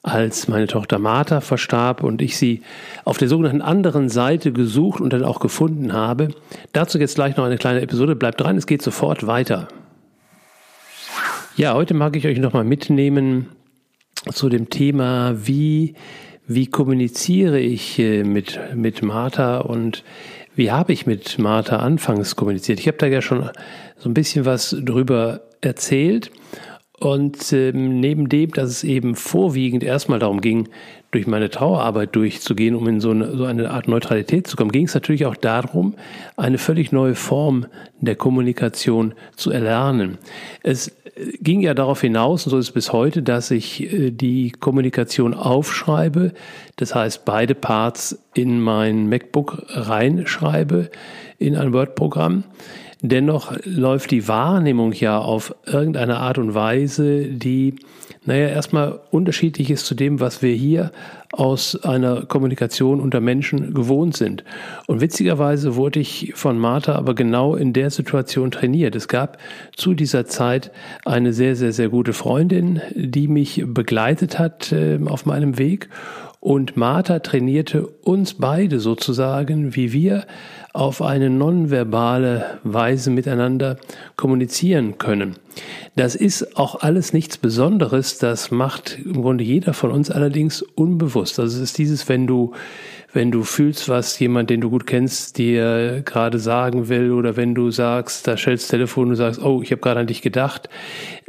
als 0.03 0.47
meine 0.47 0.67
Tochter 0.67 0.97
Martha 0.97 1.41
verstarb 1.41 2.03
und 2.03 2.21
ich 2.21 2.37
sie 2.37 2.61
auf 3.03 3.17
der 3.17 3.27
sogenannten 3.27 3.61
anderen 3.61 4.09
Seite 4.09 4.51
gesucht 4.51 5.01
und 5.01 5.13
dann 5.13 5.23
auch 5.23 5.39
gefunden 5.39 5.93
habe. 5.93 6.29
Dazu 6.73 6.97
jetzt 6.97 7.15
gleich 7.15 7.37
noch 7.37 7.45
eine 7.45 7.57
kleine 7.57 7.81
Episode. 7.81 8.15
Bleibt 8.15 8.41
dran, 8.41 8.57
es 8.57 8.65
geht 8.65 8.81
sofort 8.81 9.27
weiter. 9.27 9.67
Ja, 11.55 11.73
heute 11.73 11.93
mag 11.93 12.15
ich 12.15 12.25
euch 12.25 12.39
nochmal 12.39 12.63
mitnehmen 12.63 13.49
zu 14.31 14.49
dem 14.49 14.69
Thema, 14.69 15.35
wie 15.45 15.95
wie 16.55 16.67
kommuniziere 16.67 17.59
ich 17.59 17.99
äh, 17.99 18.23
mit, 18.23 18.59
mit 18.75 19.01
Martha 19.01 19.59
und 19.59 20.03
wie 20.55 20.71
habe 20.71 20.91
ich 20.93 21.05
mit 21.05 21.39
Martha 21.39 21.77
anfangs 21.77 22.35
kommuniziert? 22.35 22.79
Ich 22.79 22.87
habe 22.87 22.97
da 22.97 23.07
ja 23.07 23.21
schon 23.21 23.49
so 23.97 24.09
ein 24.09 24.13
bisschen 24.13 24.45
was 24.45 24.75
drüber 24.83 25.41
erzählt. 25.61 26.31
Und 26.99 27.51
ähm, 27.51 27.99
neben 27.99 28.29
dem, 28.29 28.51
dass 28.51 28.69
es 28.69 28.83
eben 28.83 29.15
vorwiegend 29.15 29.83
erstmal 29.83 30.19
darum 30.19 30.39
ging, 30.39 30.67
durch 31.09 31.25
meine 31.25 31.49
Trauerarbeit 31.49 32.15
durchzugehen, 32.15 32.75
um 32.75 32.87
in 32.87 32.99
so 32.99 33.09
eine, 33.09 33.35
so 33.35 33.45
eine 33.45 33.71
Art 33.71 33.87
Neutralität 33.87 34.45
zu 34.45 34.55
kommen, 34.55 34.71
ging 34.71 34.85
es 34.85 34.93
natürlich 34.93 35.25
auch 35.25 35.35
darum, 35.35 35.95
eine 36.37 36.59
völlig 36.59 36.91
neue 36.91 37.15
Form 37.15 37.65
der 37.99 38.15
Kommunikation 38.15 39.13
zu 39.35 39.49
erlernen. 39.49 40.19
Es 40.61 40.95
ging 41.41 41.61
ja 41.61 41.73
darauf 41.73 42.01
hinaus, 42.01 42.45
und 42.45 42.51
so 42.51 42.57
ist 42.57 42.67
es 42.67 42.71
bis 42.71 42.93
heute, 42.93 43.21
dass 43.21 43.51
ich 43.51 43.91
äh, 43.91 44.11
die 44.11 44.51
Kommunikation 44.51 45.33
aufschreibe, 45.33 46.33
das 46.75 46.95
heißt 46.95 47.25
beide 47.25 47.55
Parts 47.55 48.19
in 48.33 48.61
mein 48.61 49.09
MacBook 49.09 49.63
reinschreibe, 49.69 50.89
in 51.37 51.55
ein 51.55 51.73
Word-Programm. 51.73 52.43
Dennoch 53.01 53.53
läuft 53.63 54.11
die 54.11 54.27
Wahrnehmung 54.27 54.93
ja 54.93 55.17
auf 55.17 55.55
irgendeine 55.65 56.17
Art 56.17 56.37
und 56.37 56.53
Weise, 56.53 57.25
die, 57.25 57.75
naja, 58.23 58.49
erstmal 58.49 58.99
unterschiedlich 59.09 59.71
ist 59.71 59.87
zu 59.87 59.95
dem, 59.95 60.19
was 60.19 60.43
wir 60.43 60.53
hier 60.53 60.91
aus 61.31 61.75
einer 61.83 62.25
Kommunikation 62.25 62.99
unter 62.99 63.19
Menschen 63.19 63.73
gewohnt 63.73 64.15
sind. 64.15 64.43
Und 64.85 65.01
witzigerweise 65.01 65.75
wurde 65.75 65.99
ich 65.99 66.33
von 66.35 66.59
Martha 66.59 66.93
aber 66.93 67.15
genau 67.15 67.55
in 67.55 67.73
der 67.73 67.89
Situation 67.89 68.51
trainiert. 68.51 68.95
Es 68.95 69.07
gab 69.07 69.39
zu 69.75 69.95
dieser 69.95 70.27
Zeit 70.27 70.71
eine 71.03 71.33
sehr, 71.33 71.55
sehr, 71.55 71.73
sehr 71.73 71.89
gute 71.89 72.13
Freundin, 72.13 72.79
die 72.93 73.27
mich 73.27 73.63
begleitet 73.65 74.37
hat 74.37 74.71
äh, 74.71 74.99
auf 75.03 75.25
meinem 75.25 75.57
Weg. 75.57 75.89
Und 76.39 76.77
Martha 76.77 77.19
trainierte 77.19 77.87
uns 78.03 78.35
beide 78.35 78.79
sozusagen, 78.79 79.75
wie 79.75 79.93
wir 79.93 80.25
auf 80.73 81.01
eine 81.01 81.29
nonverbale 81.29 82.59
Weise 82.63 83.09
miteinander 83.09 83.77
kommunizieren 84.15 84.97
können. 84.97 85.35
Das 85.95 86.15
ist 86.15 86.57
auch 86.57 86.81
alles 86.81 87.11
nichts 87.11 87.37
Besonderes, 87.37 88.17
das 88.17 88.51
macht 88.51 88.97
im 89.03 89.21
Grunde 89.21 89.43
jeder 89.43 89.73
von 89.73 89.91
uns 89.91 90.09
allerdings 90.09 90.61
unbewusst. 90.61 91.39
Also 91.39 91.57
es 91.57 91.63
ist 91.63 91.77
dieses, 91.77 92.07
wenn 92.07 92.27
du 92.27 92.53
wenn 93.13 93.31
du 93.31 93.43
fühlst, 93.43 93.89
was 93.89 94.17
jemand, 94.19 94.49
den 94.49 94.61
du 94.61 94.69
gut 94.69 94.87
kennst, 94.87 95.37
dir 95.37 96.01
gerade 96.05 96.39
sagen 96.39 96.87
will, 96.87 97.11
oder 97.11 97.35
wenn 97.35 97.53
du 97.53 97.69
sagst, 97.71 98.27
da 98.27 98.37
stellst 98.37 98.69
Telefon 98.69 99.09
und 99.09 99.15
sagst, 99.15 99.41
oh, 99.43 99.61
ich 99.61 99.71
habe 99.71 99.81
gerade 99.81 99.99
an 99.99 100.07
dich 100.07 100.21
gedacht, 100.21 100.69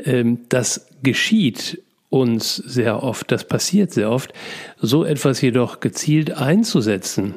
ähm, 0.04 0.40
das 0.48 0.86
geschieht 1.02 1.82
uns 2.08 2.56
sehr 2.56 3.02
oft, 3.02 3.32
das 3.32 3.44
passiert 3.44 3.90
sehr 3.90 4.10
oft, 4.10 4.32
so 4.80 5.04
etwas 5.04 5.40
jedoch 5.40 5.80
gezielt 5.80 6.36
einzusetzen, 6.36 7.34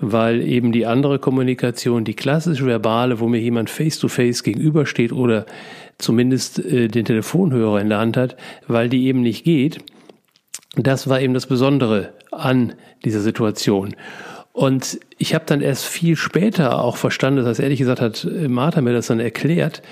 weil 0.00 0.42
eben 0.42 0.72
die 0.72 0.86
andere 0.86 1.18
Kommunikation, 1.18 2.04
die 2.04 2.14
klassische 2.14 2.66
verbale, 2.66 3.20
wo 3.20 3.28
mir 3.28 3.40
jemand 3.40 3.70
face-to-face 3.70 4.40
-face 4.40 4.44
gegenübersteht 4.44 5.12
oder 5.12 5.46
zumindest 5.98 6.58
äh, 6.58 6.88
den 6.88 7.04
Telefonhörer 7.04 7.80
in 7.80 7.88
der 7.90 7.98
Hand 7.98 8.16
hat, 8.16 8.36
weil 8.66 8.88
die 8.88 9.06
eben 9.06 9.20
nicht 9.20 9.44
geht, 9.44 9.78
das 10.76 11.08
war 11.08 11.20
eben 11.20 11.34
das 11.34 11.46
Besondere 11.46 12.12
an 12.30 12.74
dieser 13.04 13.20
Situation. 13.20 13.94
Und 14.52 14.98
ich 15.18 15.34
habe 15.34 15.44
dann 15.46 15.60
erst 15.60 15.84
viel 15.84 16.16
später 16.16 16.82
auch 16.82 16.96
verstanden, 16.96 17.38
das 17.38 17.48
heißt 17.48 17.60
ehrlich 17.60 17.78
gesagt 17.78 18.00
hat 18.00 18.26
Martha 18.48 18.80
mir 18.80 18.92
das 18.92 19.06
dann 19.06 19.20
erklärt, 19.20 19.82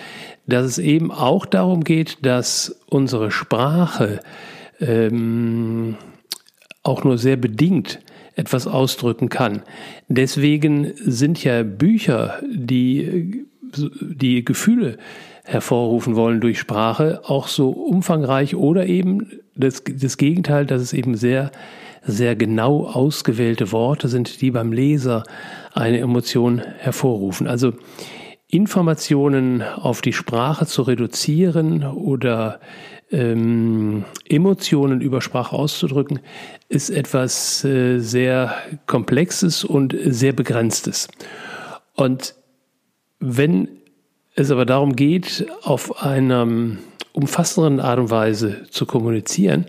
dass 0.46 0.64
es 0.64 0.78
eben 0.78 1.12
auch 1.12 1.46
darum 1.46 1.84
geht, 1.84 2.18
dass 2.22 2.80
unsere 2.88 3.30
Sprache 3.30 4.20
ähm, 4.80 5.96
auch 6.82 7.04
nur 7.04 7.18
sehr 7.18 7.36
bedingt 7.36 8.00
etwas 8.38 8.66
ausdrücken 8.66 9.28
kann. 9.28 9.62
Deswegen 10.08 10.92
sind 10.96 11.42
ja 11.42 11.64
Bücher, 11.64 12.40
die 12.48 13.44
die 14.00 14.44
Gefühle 14.44 14.96
hervorrufen 15.44 16.14
wollen 16.14 16.40
durch 16.40 16.58
Sprache, 16.58 17.20
auch 17.24 17.48
so 17.48 17.70
umfangreich 17.70 18.54
oder 18.54 18.86
eben 18.86 19.26
das, 19.56 19.82
das 19.84 20.16
Gegenteil, 20.16 20.66
dass 20.66 20.80
es 20.80 20.92
eben 20.92 21.16
sehr, 21.16 21.50
sehr 22.02 22.36
genau 22.36 22.86
ausgewählte 22.86 23.72
Worte 23.72 24.08
sind, 24.08 24.40
die 24.40 24.50
beim 24.50 24.72
Leser 24.72 25.24
eine 25.74 25.98
Emotion 25.98 26.60
hervorrufen. 26.78 27.46
Also 27.48 27.72
Informationen 28.46 29.62
auf 29.62 30.00
die 30.00 30.12
Sprache 30.12 30.64
zu 30.64 30.82
reduzieren 30.82 31.84
oder 31.84 32.60
ähm, 33.10 34.04
Emotionen 34.28 35.00
über 35.00 35.20
Sprache 35.20 35.56
auszudrücken, 35.56 36.20
ist 36.68 36.90
etwas 36.90 37.64
äh, 37.64 37.98
sehr 37.98 38.54
Komplexes 38.86 39.64
und 39.64 39.96
sehr 40.04 40.32
Begrenztes. 40.32 41.08
Und 41.94 42.34
wenn 43.20 43.68
es 44.34 44.50
aber 44.50 44.66
darum 44.66 44.94
geht, 44.94 45.46
auf 45.62 46.02
einer 46.02 46.46
umfassenderen 47.12 47.80
Art 47.80 47.98
und 47.98 48.10
Weise 48.10 48.66
zu 48.70 48.86
kommunizieren, 48.86 49.66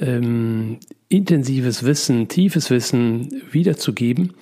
ähm, 0.00 0.78
intensives 1.08 1.84
Wissen, 1.84 2.28
tiefes 2.28 2.70
Wissen 2.70 3.42
wiederzugeben, 3.50 4.34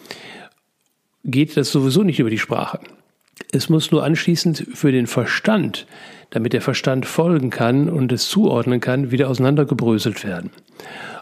geht 1.24 1.56
das 1.56 1.70
sowieso 1.70 2.02
nicht 2.02 2.20
über 2.20 2.30
die 2.30 2.38
Sprache. 2.38 2.78
Es 3.52 3.68
muss 3.68 3.90
nur 3.90 4.04
anschließend 4.04 4.66
für 4.74 4.92
den 4.92 5.06
Verstand, 5.06 5.86
damit 6.30 6.52
der 6.52 6.60
Verstand 6.60 7.06
folgen 7.06 7.50
kann 7.50 7.88
und 7.88 8.12
es 8.12 8.28
zuordnen 8.28 8.80
kann, 8.80 9.10
wieder 9.10 9.28
auseinandergebröselt 9.28 10.24
werden. 10.24 10.50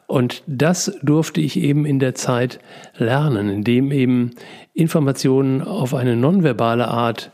Und 0.06 0.42
das 0.46 0.98
durfte 1.02 1.40
ich 1.40 1.56
eben 1.58 1.86
in 1.86 1.98
der 1.98 2.14
Zeit 2.14 2.58
lernen, 2.96 3.48
indem 3.48 3.90
eben 3.90 4.32
Informationen 4.74 5.62
auf 5.62 5.94
eine 5.94 6.16
nonverbale 6.16 6.88
Art 6.88 7.30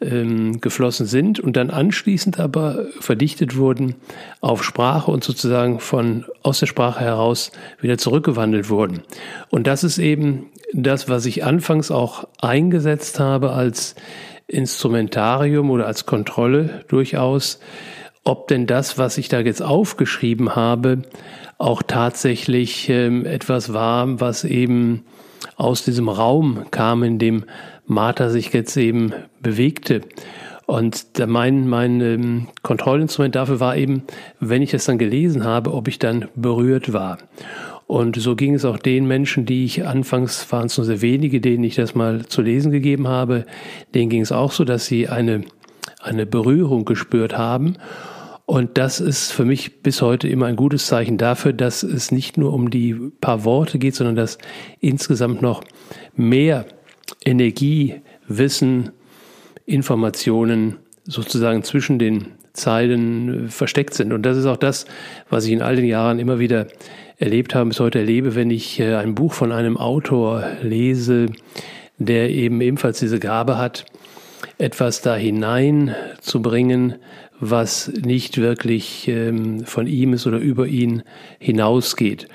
ähm, 0.00 0.60
geflossen 0.60 1.06
sind 1.06 1.40
und 1.40 1.56
dann 1.56 1.70
anschließend 1.70 2.38
aber 2.38 2.86
verdichtet 3.00 3.56
wurden 3.56 3.96
auf 4.40 4.64
Sprache 4.64 5.10
und 5.10 5.24
sozusagen 5.24 5.80
von 5.80 6.24
aus 6.42 6.60
der 6.60 6.66
Sprache 6.66 7.00
heraus 7.00 7.52
wieder 7.80 7.98
zurückgewandelt 7.98 8.70
wurden. 8.70 9.02
Und 9.48 9.66
das 9.66 9.84
ist 9.84 9.98
eben 9.98 10.46
das, 10.72 11.08
was 11.08 11.26
ich 11.26 11.44
anfangs 11.44 11.90
auch 11.90 12.28
eingesetzt 12.40 13.20
habe 13.20 13.52
als 13.52 13.94
Instrumentarium 14.46 15.70
oder 15.70 15.86
als 15.86 16.06
Kontrolle 16.06 16.84
durchaus, 16.88 17.60
ob 18.24 18.48
denn 18.48 18.66
das, 18.66 18.98
was 18.98 19.18
ich 19.18 19.28
da 19.28 19.40
jetzt 19.40 19.62
aufgeschrieben 19.62 20.56
habe, 20.56 21.02
auch 21.58 21.82
tatsächlich 21.82 22.88
ähm, 22.88 23.26
etwas 23.26 23.72
war, 23.72 24.20
was 24.20 24.44
eben 24.44 25.04
aus 25.56 25.84
diesem 25.84 26.08
Raum 26.08 26.66
kam, 26.70 27.02
in 27.02 27.18
dem 27.18 27.44
Martha 27.86 28.28
sich 28.28 28.52
jetzt 28.52 28.76
eben 28.76 29.12
bewegte. 29.40 30.02
Und 30.66 31.06
mein, 31.26 31.66
mein 31.66 32.00
ähm, 32.02 32.48
Kontrollinstrument 32.62 33.34
dafür 33.34 33.58
war 33.58 33.76
eben, 33.76 34.02
wenn 34.38 34.60
ich 34.60 34.74
es 34.74 34.84
dann 34.84 34.98
gelesen 34.98 35.44
habe, 35.44 35.72
ob 35.72 35.88
ich 35.88 35.98
dann 35.98 36.28
berührt 36.34 36.92
war. 36.92 37.16
Und 37.88 38.16
so 38.16 38.36
ging 38.36 38.54
es 38.54 38.66
auch 38.66 38.78
den 38.78 39.08
Menschen, 39.08 39.46
die 39.46 39.64
ich 39.64 39.86
anfangs 39.86 40.52
waren 40.52 40.66
es 40.66 40.76
nur 40.76 40.84
sehr 40.84 41.00
wenige, 41.00 41.40
denen 41.40 41.64
ich 41.64 41.74
das 41.74 41.94
mal 41.94 42.26
zu 42.26 42.42
lesen 42.42 42.70
gegeben 42.70 43.08
habe, 43.08 43.46
denen 43.94 44.10
ging 44.10 44.20
es 44.20 44.30
auch 44.30 44.52
so, 44.52 44.64
dass 44.64 44.84
sie 44.84 45.08
eine, 45.08 45.40
eine 46.02 46.26
Berührung 46.26 46.84
gespürt 46.84 47.38
haben. 47.38 47.78
Und 48.44 48.76
das 48.76 49.00
ist 49.00 49.32
für 49.32 49.46
mich 49.46 49.82
bis 49.82 50.02
heute 50.02 50.28
immer 50.28 50.44
ein 50.46 50.56
gutes 50.56 50.86
Zeichen 50.86 51.16
dafür, 51.16 51.54
dass 51.54 51.82
es 51.82 52.12
nicht 52.12 52.36
nur 52.36 52.52
um 52.52 52.68
die 52.68 52.94
paar 53.22 53.44
Worte 53.44 53.78
geht, 53.78 53.94
sondern 53.94 54.16
dass 54.16 54.36
insgesamt 54.80 55.40
noch 55.40 55.64
mehr 56.14 56.66
Energie, 57.24 58.02
Wissen, 58.26 58.90
Informationen 59.64 60.76
sozusagen 61.04 61.62
zwischen 61.62 61.98
den 61.98 62.26
Zeilen 62.52 63.48
versteckt 63.48 63.94
sind. 63.94 64.12
Und 64.12 64.24
das 64.24 64.36
ist 64.36 64.44
auch 64.44 64.58
das, 64.58 64.84
was 65.30 65.46
ich 65.46 65.52
in 65.52 65.62
all 65.62 65.76
den 65.76 65.86
Jahren 65.86 66.18
immer 66.18 66.38
wieder 66.38 66.66
erlebt 67.18 67.54
habe, 67.54 67.68
bis 67.68 67.80
heute 67.80 67.98
erlebe, 67.98 68.34
wenn 68.34 68.50
ich 68.50 68.80
äh, 68.80 68.94
ein 68.94 69.14
Buch 69.14 69.32
von 69.32 69.52
einem 69.52 69.76
Autor 69.76 70.44
lese, 70.62 71.26
der 71.98 72.30
eben 72.30 72.60
ebenfalls 72.60 73.00
diese 73.00 73.18
Gabe 73.18 73.58
hat, 73.58 73.84
etwas 74.56 75.02
da 75.02 75.16
hineinzubringen, 75.16 76.94
was 77.40 77.88
nicht 77.88 78.38
wirklich 78.38 79.08
ähm, 79.08 79.64
von 79.64 79.86
ihm 79.86 80.12
ist 80.12 80.26
oder 80.26 80.38
über 80.38 80.66
ihn 80.66 81.02
hinausgeht. 81.38 82.28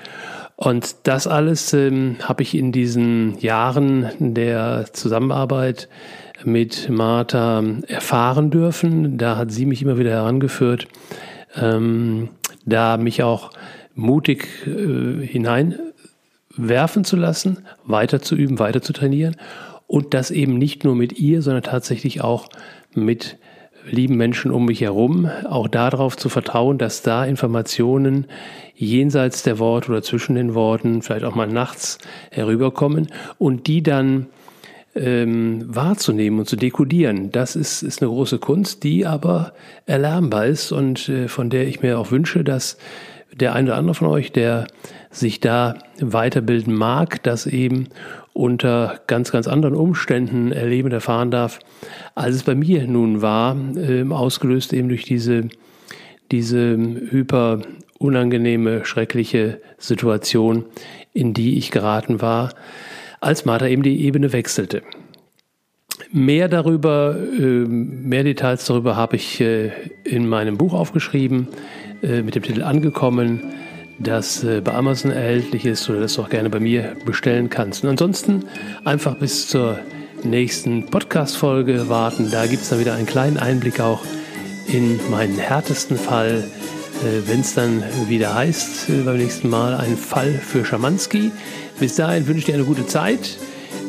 Und 0.56 0.96
das 1.04 1.26
alles 1.26 1.72
ähm, 1.72 2.16
habe 2.22 2.42
ich 2.42 2.54
in 2.54 2.72
diesen 2.72 3.38
Jahren 3.38 4.10
der 4.18 4.86
Zusammenarbeit 4.92 5.88
mit 6.44 6.88
Martha 6.90 7.62
erfahren 7.86 8.50
dürfen. 8.50 9.18
Da 9.18 9.36
hat 9.36 9.50
sie 9.50 9.66
mich 9.66 9.82
immer 9.82 9.98
wieder 9.98 10.10
herangeführt, 10.10 10.86
ähm, 11.56 12.28
da 12.64 12.96
mich 12.96 13.22
auch 13.22 13.50
mutig 13.94 14.48
äh, 14.66 15.26
hineinwerfen 15.26 17.04
zu 17.04 17.16
lassen, 17.16 17.58
weiter 17.84 18.20
zu 18.20 18.34
üben, 18.36 18.58
weiter 18.58 18.82
zu 18.82 18.92
trainieren 18.92 19.36
und 19.86 20.14
das 20.14 20.30
eben 20.30 20.58
nicht 20.58 20.84
nur 20.84 20.94
mit 20.94 21.18
ihr, 21.18 21.42
sondern 21.42 21.62
tatsächlich 21.62 22.22
auch 22.22 22.48
mit 22.94 23.38
lieben 23.90 24.16
Menschen 24.16 24.50
um 24.50 24.64
mich 24.64 24.80
herum, 24.80 25.28
auch 25.48 25.68
darauf 25.68 26.16
zu 26.16 26.28
vertrauen, 26.28 26.78
dass 26.78 27.02
da 27.02 27.24
Informationen 27.24 28.26
jenseits 28.74 29.42
der 29.42 29.58
Worte 29.58 29.90
oder 29.90 30.02
zwischen 30.02 30.34
den 30.34 30.54
Worten, 30.54 31.02
vielleicht 31.02 31.24
auch 31.24 31.34
mal 31.34 31.46
nachts 31.46 31.98
herüberkommen 32.30 33.08
und 33.38 33.66
die 33.66 33.82
dann 33.82 34.26
ähm, 34.94 35.64
wahrzunehmen 35.68 36.38
und 36.40 36.48
zu 36.48 36.56
dekodieren. 36.56 37.30
Das 37.30 37.56
ist, 37.56 37.82
ist 37.82 38.00
eine 38.00 38.10
große 38.10 38.38
Kunst, 38.38 38.84
die 38.84 39.06
aber 39.06 39.52
erlernbar 39.86 40.46
ist 40.46 40.72
und 40.72 41.08
äh, 41.08 41.28
von 41.28 41.50
der 41.50 41.66
ich 41.66 41.82
mir 41.82 41.98
auch 41.98 42.10
wünsche, 42.10 42.44
dass 42.44 42.78
der 43.40 43.54
eine 43.54 43.70
oder 43.70 43.78
andere 43.78 43.94
von 43.94 44.08
euch, 44.08 44.32
der 44.32 44.66
sich 45.10 45.40
da 45.40 45.76
weiterbilden 46.00 46.74
mag, 46.74 47.22
das 47.22 47.46
eben 47.46 47.88
unter 48.32 49.00
ganz, 49.06 49.30
ganz 49.30 49.46
anderen 49.46 49.74
Umständen 49.76 50.52
erleben 50.52 50.86
und 50.86 50.92
erfahren 50.92 51.30
darf, 51.30 51.60
als 52.14 52.36
es 52.36 52.42
bei 52.42 52.54
mir 52.54 52.86
nun 52.86 53.22
war, 53.22 53.56
äh, 53.76 54.04
ausgelöst 54.10 54.72
eben 54.72 54.88
durch 54.88 55.04
diese, 55.04 55.48
diese 56.32 56.76
hyper 56.76 57.60
unangenehme, 57.98 58.84
schreckliche 58.84 59.60
Situation, 59.78 60.64
in 61.12 61.32
die 61.32 61.56
ich 61.58 61.70
geraten 61.70 62.20
war, 62.20 62.52
als 63.20 63.44
Martha 63.44 63.66
eben 63.66 63.82
die 63.82 64.04
Ebene 64.04 64.32
wechselte. 64.32 64.82
Mehr 66.10 66.48
darüber, 66.48 67.16
ähm, 67.16 68.08
mehr 68.08 68.24
Details 68.24 68.66
darüber 68.66 68.96
habe 68.96 69.16
ich 69.16 69.40
äh, 69.40 69.70
in 70.04 70.28
meinem 70.28 70.58
Buch 70.58 70.74
aufgeschrieben, 70.74 71.48
äh, 72.04 72.22
mit 72.22 72.34
dem 72.34 72.42
Titel 72.42 72.62
Angekommen, 72.62 73.40
das 73.98 74.44
äh, 74.44 74.60
bei 74.60 74.74
Amazon 74.74 75.10
erhältlich 75.10 75.64
ist 75.64 75.88
oder 75.88 76.00
das 76.00 76.14
du 76.14 76.22
auch 76.22 76.28
gerne 76.28 76.50
bei 76.50 76.60
mir 76.60 76.96
bestellen 77.04 77.48
kannst. 77.48 77.82
Und 77.82 77.90
ansonsten 77.90 78.44
einfach 78.84 79.16
bis 79.16 79.48
zur 79.48 79.78
nächsten 80.22 80.86
Podcast-Folge 80.86 81.88
warten. 81.88 82.30
Da 82.30 82.46
gibt 82.46 82.62
es 82.62 82.68
dann 82.68 82.80
wieder 82.80 82.94
einen 82.94 83.06
kleinen 83.06 83.38
Einblick 83.38 83.80
auch 83.80 84.04
in 84.66 84.98
meinen 85.10 85.38
härtesten 85.38 85.96
Fall, 85.96 86.44
wenn 87.26 87.40
es 87.40 87.54
dann 87.54 87.82
wieder 88.08 88.34
heißt, 88.34 88.86
beim 89.04 89.18
nächsten 89.18 89.50
Mal 89.50 89.74
ein 89.74 89.98
Fall 89.98 90.32
für 90.32 90.64
Schamanski. 90.64 91.30
Bis 91.78 91.96
dahin 91.96 92.26
wünsche 92.26 92.38
ich 92.38 92.44
dir 92.46 92.54
eine 92.54 92.64
gute 92.64 92.86
Zeit, 92.86 93.36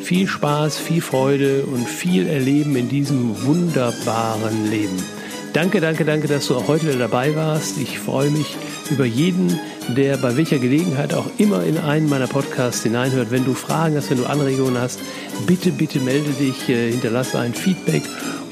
viel 0.01 0.27
Spaß, 0.27 0.77
viel 0.77 1.01
Freude 1.01 1.63
und 1.65 1.87
viel 1.87 2.27
Erleben 2.27 2.75
in 2.75 2.89
diesem 2.89 3.45
wunderbaren 3.45 4.69
Leben. 4.69 5.14
Danke, 5.55 5.79
danke, 5.79 6.03
danke, 6.03 6.27
dass 6.27 6.47
du 6.47 6.55
auch 6.57 6.67
heute 6.67 6.87
wieder 6.87 6.99
dabei 6.99 7.33
warst. 7.33 7.77
Ich 7.77 7.97
freue 7.97 8.29
mich 8.29 8.57
über 8.91 9.05
jeden, 9.05 9.57
der 9.87 10.17
bei 10.17 10.35
welcher 10.35 10.59
Gelegenheit 10.59 11.13
auch 11.13 11.27
immer 11.37 11.63
in 11.63 11.77
einen 11.77 12.09
meiner 12.09 12.27
Podcasts 12.27 12.83
hineinhört. 12.83 13.31
Wenn 13.31 13.45
du 13.45 13.53
Fragen 13.53 13.95
hast, 13.95 14.09
wenn 14.09 14.17
du 14.17 14.25
Anregungen 14.25 14.77
hast, 14.77 14.99
bitte, 15.47 15.71
bitte 15.71 16.01
melde 16.01 16.31
dich, 16.31 16.67
äh, 16.67 16.91
hinterlasse 16.91 17.39
ein 17.39 17.53
Feedback 17.53 18.03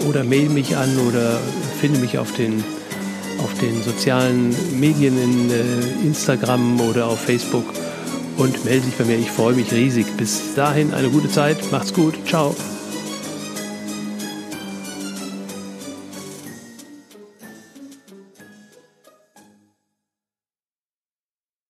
oder 0.08 0.24
mail 0.24 0.48
mich 0.48 0.78
an 0.78 0.98
oder 1.10 1.42
finde 1.82 2.00
mich 2.00 2.18
auf 2.18 2.32
den, 2.38 2.64
auf 3.40 3.54
den 3.60 3.84
sozialen 3.84 4.56
Medien 4.80 5.22
in 5.22 5.52
äh, 5.52 6.08
Instagram 6.08 6.80
oder 6.80 7.08
auf 7.08 7.20
Facebook 7.20 7.66
und 8.38 8.64
melde 8.64 8.86
dich 8.86 8.96
bei 8.96 9.04
mir. 9.04 9.18
Ich 9.18 9.30
freue 9.30 9.56
mich 9.56 9.74
riesig. 9.74 10.06
Bis 10.16 10.54
dahin 10.56 10.94
eine 10.94 11.10
gute 11.10 11.30
Zeit. 11.30 11.70
Macht's 11.70 11.94
gut. 11.94 12.16
Ciao. 12.26 12.56